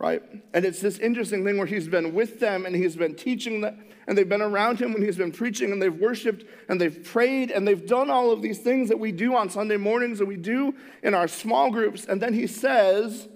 right? 0.00 0.22
And 0.54 0.64
it's 0.64 0.80
this 0.80 0.98
interesting 0.98 1.44
thing 1.44 1.58
where 1.58 1.66
he's 1.66 1.86
been 1.86 2.14
with 2.14 2.40
them 2.40 2.64
and 2.64 2.74
he's 2.74 2.96
been 2.96 3.14
teaching 3.14 3.60
them, 3.60 3.84
and 4.08 4.16
they've 4.16 4.28
been 4.28 4.40
around 4.42 4.80
him 4.80 4.94
when 4.94 5.02
he's 5.02 5.18
been 5.18 5.30
preaching, 5.30 5.70
and 5.70 5.80
they've 5.80 5.94
worshiped 5.94 6.46
and 6.68 6.80
they've 6.80 7.04
prayed 7.04 7.50
and 7.50 7.68
they've 7.68 7.86
done 7.86 8.10
all 8.10 8.32
of 8.32 8.40
these 8.40 8.58
things 8.58 8.88
that 8.88 8.98
we 8.98 9.12
do 9.12 9.36
on 9.36 9.50
Sunday 9.50 9.76
mornings 9.76 10.18
that 10.18 10.26
we 10.26 10.36
do 10.36 10.74
in 11.02 11.12
our 11.12 11.28
small 11.28 11.70
groups. 11.70 12.06
And 12.06 12.20
then 12.20 12.32
he 12.32 12.46
says, 12.46 13.28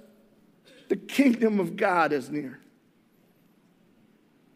The 0.89 0.97
kingdom 0.97 1.61
of 1.61 1.77
God 1.77 2.13
is 2.13 2.31
near. 2.31 2.59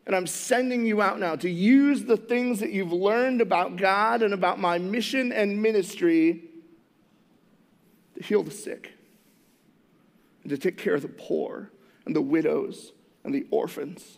And 0.09 0.17
I'm 0.17 0.27
sending 0.27 0.87
you 0.87 1.03
out 1.03 1.21
now 1.21 1.37
to 1.37 1.51
use 1.51 2.05
the 2.05 2.17
things 2.17 2.61
that 2.61 2.71
you've 2.71 2.93
learned 2.93 3.43
about 3.43 3.77
God 3.77 4.23
and 4.23 4.33
about 4.33 4.59
my 4.59 4.79
mission 4.79 5.33
and 5.33 5.61
ministry 5.61 6.45
to 8.15 8.23
heal 8.23 8.43
the 8.43 8.51
sick 8.51 8.95
and 10.43 10.49
to 10.49 10.57
take 10.57 10.79
care 10.79 10.95
of 10.95 11.03
the 11.03 11.09
poor 11.09 11.71
and 12.07 12.17
the 12.17 12.23
widows 12.23 12.93
and 13.23 13.35
the 13.35 13.47
orphans. 13.51 14.17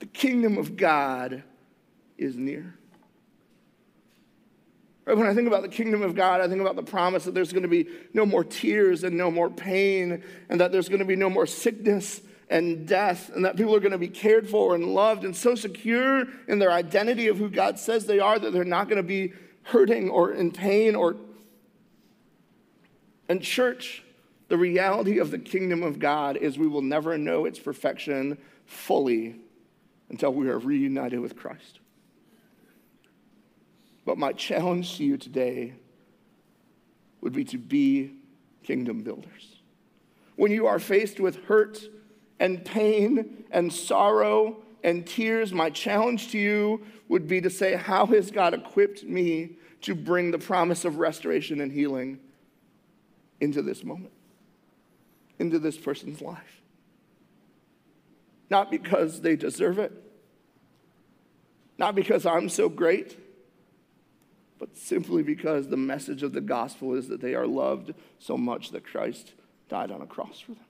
The 0.00 0.06
kingdom 0.06 0.58
of 0.58 0.76
God 0.76 1.44
is 2.18 2.34
near. 2.34 2.74
Right, 5.04 5.16
when 5.16 5.28
I 5.28 5.34
think 5.34 5.46
about 5.46 5.62
the 5.62 5.68
kingdom 5.68 6.02
of 6.02 6.16
God, 6.16 6.40
I 6.40 6.48
think 6.48 6.60
about 6.60 6.74
the 6.74 6.82
promise 6.82 7.24
that 7.26 7.34
there's 7.34 7.52
going 7.52 7.62
to 7.62 7.68
be 7.68 7.86
no 8.12 8.26
more 8.26 8.42
tears 8.42 9.04
and 9.04 9.16
no 9.16 9.30
more 9.30 9.48
pain, 9.48 10.24
and 10.48 10.60
that 10.60 10.72
there's 10.72 10.88
going 10.88 10.98
to 10.98 11.04
be 11.04 11.14
no 11.14 11.30
more 11.30 11.46
sickness 11.46 12.20
and 12.54 12.86
death, 12.86 13.32
and 13.34 13.44
that 13.44 13.56
people 13.56 13.74
are 13.74 13.80
going 13.80 13.90
to 13.90 13.98
be 13.98 14.06
cared 14.06 14.48
for 14.48 14.76
and 14.76 14.86
loved 14.94 15.24
and 15.24 15.34
so 15.34 15.56
secure 15.56 16.24
in 16.46 16.60
their 16.60 16.70
identity 16.70 17.26
of 17.26 17.36
who 17.36 17.50
God 17.50 17.80
says 17.80 18.06
they 18.06 18.20
are 18.20 18.38
that 18.38 18.52
they're 18.52 18.64
not 18.64 18.88
going 18.88 18.98
to 18.98 19.02
be 19.02 19.32
hurting 19.64 20.08
or 20.08 20.30
in 20.30 20.52
pain 20.52 20.94
or. 20.94 21.16
And, 23.28 23.42
church, 23.42 24.04
the 24.46 24.56
reality 24.56 25.18
of 25.18 25.32
the 25.32 25.38
kingdom 25.38 25.82
of 25.82 25.98
God 25.98 26.36
is 26.36 26.56
we 26.56 26.68
will 26.68 26.80
never 26.80 27.18
know 27.18 27.44
its 27.44 27.58
perfection 27.58 28.38
fully 28.66 29.34
until 30.08 30.32
we 30.32 30.48
are 30.48 30.58
reunited 30.58 31.18
with 31.18 31.34
Christ. 31.34 31.80
But 34.04 34.16
my 34.16 34.32
challenge 34.32 34.96
to 34.98 35.04
you 35.04 35.16
today 35.16 35.72
would 37.20 37.32
be 37.32 37.42
to 37.46 37.58
be 37.58 38.12
kingdom 38.62 39.02
builders. 39.02 39.56
When 40.36 40.52
you 40.52 40.68
are 40.68 40.78
faced 40.78 41.18
with 41.18 41.42
hurt 41.46 41.80
and 42.40 42.64
pain 42.64 43.44
and 43.50 43.72
sorrow 43.72 44.62
and 44.82 45.06
tears, 45.06 45.52
my 45.52 45.70
challenge 45.70 46.30
to 46.32 46.38
you 46.38 46.84
would 47.08 47.26
be 47.26 47.40
to 47.40 47.50
say, 47.50 47.74
How 47.74 48.06
has 48.06 48.30
God 48.30 48.54
equipped 48.54 49.04
me 49.04 49.56
to 49.82 49.94
bring 49.94 50.30
the 50.30 50.38
promise 50.38 50.84
of 50.84 50.98
restoration 50.98 51.60
and 51.60 51.70
healing 51.72 52.18
into 53.40 53.62
this 53.62 53.84
moment? 53.84 54.12
into 55.38 55.58
this 55.58 55.76
person's 55.76 56.20
life. 56.20 56.62
Not 58.50 58.70
because 58.70 59.20
they 59.20 59.36
deserve 59.36 59.78
it, 59.78 59.92
not 61.78 61.94
because 61.94 62.24
I'm 62.24 62.48
so 62.48 62.68
great, 62.68 63.18
but 64.58 64.76
simply 64.76 65.22
because 65.22 65.68
the 65.68 65.76
message 65.76 66.22
of 66.22 66.32
the 66.32 66.40
gospel 66.40 66.94
is 66.94 67.08
that 67.08 67.20
they 67.20 67.34
are 67.34 67.46
loved 67.46 67.94
so 68.18 68.36
much 68.36 68.70
that 68.70 68.86
Christ 68.86 69.32
died 69.68 69.90
on 69.90 70.00
a 70.00 70.06
cross 70.06 70.40
for 70.40 70.52
them. 70.52 70.64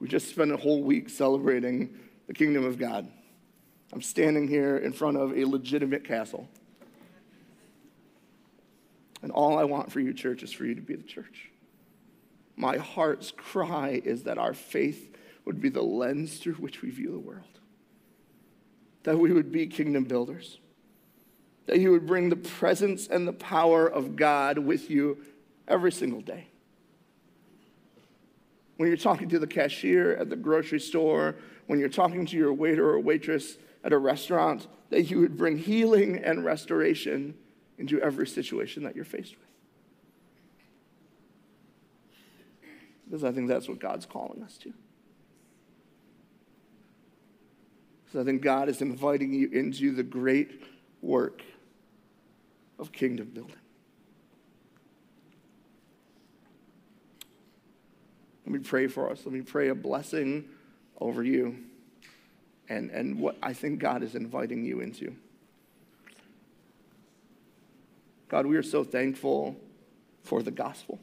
We 0.00 0.08
just 0.08 0.28
spent 0.28 0.52
a 0.52 0.56
whole 0.56 0.82
week 0.82 1.08
celebrating 1.08 1.94
the 2.26 2.34
kingdom 2.34 2.64
of 2.64 2.78
God. 2.78 3.08
I'm 3.92 4.02
standing 4.02 4.48
here 4.48 4.76
in 4.76 4.92
front 4.92 5.16
of 5.16 5.36
a 5.36 5.44
legitimate 5.44 6.04
castle. 6.04 6.48
And 9.22 9.32
all 9.32 9.58
I 9.58 9.64
want 9.64 9.90
for 9.90 10.00
you, 10.00 10.12
church, 10.12 10.42
is 10.42 10.52
for 10.52 10.64
you 10.64 10.74
to 10.74 10.80
be 10.80 10.94
the 10.94 11.02
church. 11.02 11.50
My 12.56 12.76
heart's 12.76 13.32
cry 13.32 14.00
is 14.04 14.24
that 14.24 14.38
our 14.38 14.54
faith 14.54 15.16
would 15.44 15.60
be 15.60 15.68
the 15.68 15.82
lens 15.82 16.38
through 16.38 16.54
which 16.54 16.82
we 16.82 16.90
view 16.90 17.10
the 17.10 17.18
world, 17.18 17.58
that 19.04 19.18
we 19.18 19.32
would 19.32 19.50
be 19.50 19.66
kingdom 19.66 20.04
builders, 20.04 20.58
that 21.66 21.78
you 21.78 21.90
would 21.90 22.06
bring 22.06 22.28
the 22.28 22.36
presence 22.36 23.06
and 23.06 23.26
the 23.26 23.32
power 23.32 23.86
of 23.86 24.16
God 24.16 24.58
with 24.58 24.90
you 24.90 25.18
every 25.66 25.92
single 25.92 26.20
day. 26.20 26.48
When 28.78 28.86
you're 28.88 28.96
talking 28.96 29.28
to 29.28 29.38
the 29.40 29.46
cashier 29.46 30.16
at 30.16 30.30
the 30.30 30.36
grocery 30.36 30.78
store, 30.78 31.34
when 31.66 31.80
you're 31.80 31.88
talking 31.88 32.24
to 32.24 32.36
your 32.36 32.52
waiter 32.52 32.88
or 32.88 33.00
waitress 33.00 33.58
at 33.82 33.92
a 33.92 33.98
restaurant, 33.98 34.68
that 34.90 35.10
you 35.10 35.18
would 35.18 35.36
bring 35.36 35.58
healing 35.58 36.16
and 36.24 36.44
restoration 36.44 37.34
into 37.76 38.00
every 38.00 38.26
situation 38.26 38.84
that 38.84 38.94
you're 38.94 39.04
faced 39.04 39.36
with. 39.36 39.48
Because 43.04 43.24
I 43.24 43.32
think 43.32 43.48
that's 43.48 43.68
what 43.68 43.80
God's 43.80 44.06
calling 44.06 44.44
us 44.44 44.56
to. 44.58 44.72
Because 48.04 48.20
I 48.20 48.24
think 48.24 48.42
God 48.42 48.68
is 48.68 48.80
inviting 48.80 49.32
you 49.32 49.48
into 49.50 49.92
the 49.92 50.04
great 50.04 50.62
work 51.02 51.42
of 52.78 52.92
kingdom 52.92 53.30
building. 53.34 53.56
Let 58.48 58.54
me 58.54 58.60
pray 58.60 58.86
for 58.86 59.10
us. 59.10 59.26
Let 59.26 59.34
me 59.34 59.42
pray 59.42 59.68
a 59.68 59.74
blessing 59.74 60.48
over 61.02 61.22
you 61.22 61.58
and, 62.70 62.90
and 62.90 63.20
what 63.20 63.36
I 63.42 63.52
think 63.52 63.78
God 63.78 64.02
is 64.02 64.14
inviting 64.14 64.64
you 64.64 64.80
into. 64.80 65.14
God, 68.26 68.46
we 68.46 68.56
are 68.56 68.62
so 68.62 68.84
thankful 68.84 69.54
for 70.22 70.42
the 70.42 70.50
gospel. 70.50 70.98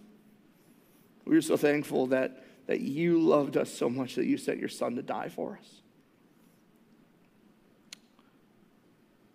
We 1.25 1.37
are 1.37 1.41
so 1.43 1.55
thankful 1.55 2.07
that, 2.07 2.43
that 2.65 2.79
you 2.79 3.19
loved 3.19 3.57
us 3.57 3.71
so 3.71 3.91
much 3.91 4.15
that 4.15 4.25
you 4.25 4.39
sent 4.39 4.57
your 4.57 4.67
son 4.67 4.95
to 4.95 5.03
die 5.03 5.29
for 5.29 5.59
us. 5.61 5.81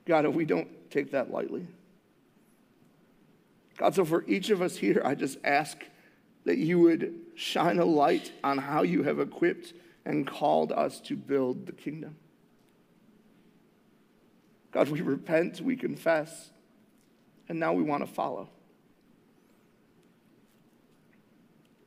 God, 0.05 0.27
we 0.27 0.45
don't 0.45 0.91
take 0.91 1.13
that 1.13 1.31
lightly. 1.31 1.65
God, 3.77 3.95
so 3.95 4.05
for 4.05 4.25
each 4.27 4.51
of 4.51 4.63
us 4.63 4.77
here, 4.77 5.01
I 5.05 5.15
just 5.15 5.39
ask 5.45 5.79
that 6.45 6.59
you 6.59 6.79
would 6.81 7.15
shine 7.35 7.79
a 7.79 7.85
light 7.85 8.33
on 8.43 8.59
how 8.59 8.83
you 8.83 9.03
have 9.03 9.21
equipped 9.21 9.73
and 10.05 10.27
called 10.27 10.73
us 10.73 11.01
to 11.01 11.17
build 11.17 11.67
the 11.67 11.73
kingdom. 11.73 12.17
God, 14.73 14.89
we 14.89 15.01
repent, 15.01 15.61
we 15.61 15.77
confess, 15.77 16.51
and 17.49 17.59
now 17.59 17.73
we 17.73 17.83
want 17.83 18.07
to 18.07 18.13
follow. 18.13 18.49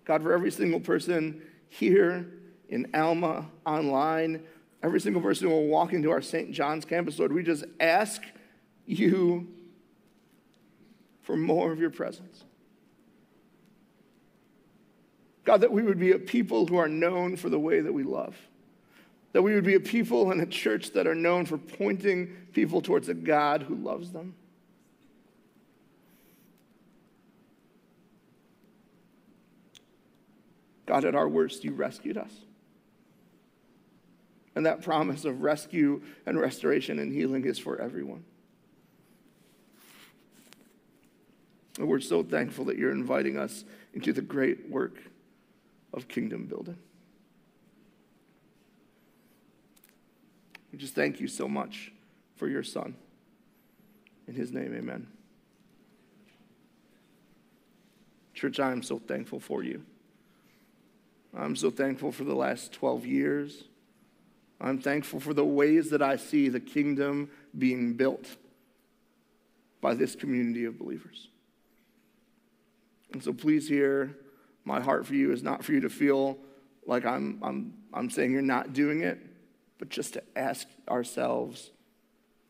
God, 0.05 0.21
for 0.21 0.33
every 0.33 0.51
single 0.51 0.81
person 0.81 1.41
here 1.69 2.27
in 2.69 2.87
Alma, 2.93 3.45
online, 3.65 4.43
every 4.81 4.99
single 4.99 5.21
person 5.21 5.47
who 5.47 5.53
will 5.53 5.67
walk 5.67 5.93
into 5.93 6.11
our 6.11 6.21
St. 6.21 6.51
John's 6.51 6.83
campus, 6.83 7.19
Lord, 7.19 7.31
we 7.31 7.41
just 7.41 7.63
ask 7.79 8.21
you 8.85 9.47
for 11.21 11.37
more 11.37 11.71
of 11.71 11.79
your 11.79 11.89
presence. 11.89 12.43
God, 15.45 15.62
that 15.62 15.71
we 15.71 15.84
would 15.84 15.99
be 15.99 16.12
a 16.12 16.19
people 16.19 16.65
who 16.65 16.77
are 16.77 16.88
known 16.88 17.36
for 17.36 17.49
the 17.49 17.60
way 17.60 17.82
that 17.82 17.93
we 17.93 18.03
love. 18.03 18.36
That 19.34 19.41
we 19.41 19.56
would 19.56 19.63
be 19.63 19.75
a 19.75 19.79
people 19.79 20.32
and 20.32 20.41
a 20.41 20.45
church 20.45 20.91
that 20.91 21.08
are 21.08 21.15
known 21.15 21.45
for 21.45 21.58
pointing 21.58 22.27
people 22.53 22.82
towards 22.82 23.10
a 23.10 23.13
God 23.13 23.63
who 23.63 23.75
loves 23.75 24.12
them. 24.12 24.36
God, 30.86 31.06
at 31.06 31.15
our 31.15 31.27
worst, 31.27 31.63
you 31.63 31.71
rescued 31.73 32.17
us. 32.17 32.32
And 34.56 34.65
that 34.65 34.84
promise 34.84 35.25
of 35.25 35.41
rescue 35.41 36.01
and 36.25 36.39
restoration 36.39 36.99
and 36.99 37.12
healing 37.12 37.43
is 37.45 37.58
for 37.58 37.82
everyone. 37.82 38.23
And 41.79 41.88
we're 41.88 42.01
so 42.01 42.21
thankful 42.21 42.65
that 42.65 42.77
you're 42.77 42.91
inviting 42.91 43.38
us 43.38 43.65
into 43.93 44.13
the 44.13 44.21
great 44.21 44.69
work 44.69 44.97
of 45.93 46.08
kingdom 46.08 46.45
building. 46.45 46.77
We 50.71 50.79
just 50.79 50.95
thank 50.95 51.19
you 51.19 51.27
so 51.27 51.47
much 51.47 51.91
for 52.36 52.47
your 52.47 52.63
son. 52.63 52.95
In 54.27 54.34
his 54.34 54.51
name, 54.51 54.73
amen. 54.75 55.08
Church, 58.34 58.60
I 58.60 58.71
am 58.71 58.82
so 58.82 58.97
thankful 58.97 59.39
for 59.39 59.63
you. 59.63 59.84
I'm 61.36 61.56
so 61.56 61.69
thankful 61.69 62.12
for 62.12 62.23
the 62.23 62.36
last 62.36 62.73
12 62.73 63.06
years. 63.06 63.63
I'm 64.60 64.79
thankful 64.79 65.19
for 65.19 65.34
the 65.34 65.45
ways 65.45 65.89
that 65.89 66.01
I 66.01 66.15
see 66.15 66.49
the 66.49 66.60
kingdom 66.60 67.29
being 67.58 67.93
built 67.93 68.27
by 69.82 69.93
this 69.93 70.15
community 70.15 70.65
of 70.65 70.79
believers. 70.79 71.27
And 73.12 73.23
so 73.23 73.34
please 73.34 73.67
hear 73.67 74.15
my 74.65 74.80
heart 74.80 75.06
for 75.06 75.13
you 75.13 75.32
is 75.32 75.43
not 75.43 75.63
for 75.63 75.73
you 75.73 75.82
to 75.82 75.89
feel 75.89 76.38
like 76.86 77.06
I'm, 77.06 77.39
I'm, 77.41 77.73
I'm 77.93 78.10
saying 78.10 78.32
you're 78.32 78.41
not 78.41 78.73
doing 78.73 79.02
it, 79.02 79.19
but 79.78 79.89
just 79.89 80.13
to 80.13 80.23
ask 80.36 80.67
ourselves, 80.89 81.71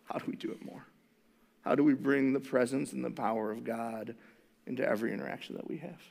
how 0.06 0.20
do 0.20 0.26
we 0.28 0.36
do 0.36 0.52
it 0.52 0.64
more? 0.64 0.86
How 1.62 1.76
do 1.76 1.84
we 1.84 1.94
bring 1.94 2.34
the 2.34 2.40
presence 2.40 2.92
and 2.92 3.04
the 3.04 3.12
power 3.12 3.52
of 3.52 3.64
God 3.64 4.16
into 4.66 4.88
every 4.88 5.14
interaction 5.14 5.56
that 5.56 5.68
we 5.68 5.78
have? 5.78 6.02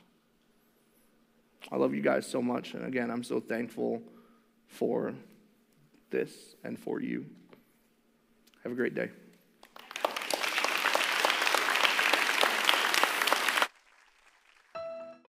I 1.71 1.77
love 1.77 1.93
you 1.93 2.01
guys 2.01 2.25
so 2.27 2.41
much. 2.41 2.73
And 2.73 2.85
again, 2.85 3.09
I'm 3.09 3.23
so 3.23 3.39
thankful 3.39 4.01
for 4.67 5.13
this 6.09 6.55
and 6.63 6.77
for 6.77 7.01
you. 7.01 7.25
Have 8.63 8.71
a 8.71 8.75
great 8.75 8.95
day. 8.95 9.09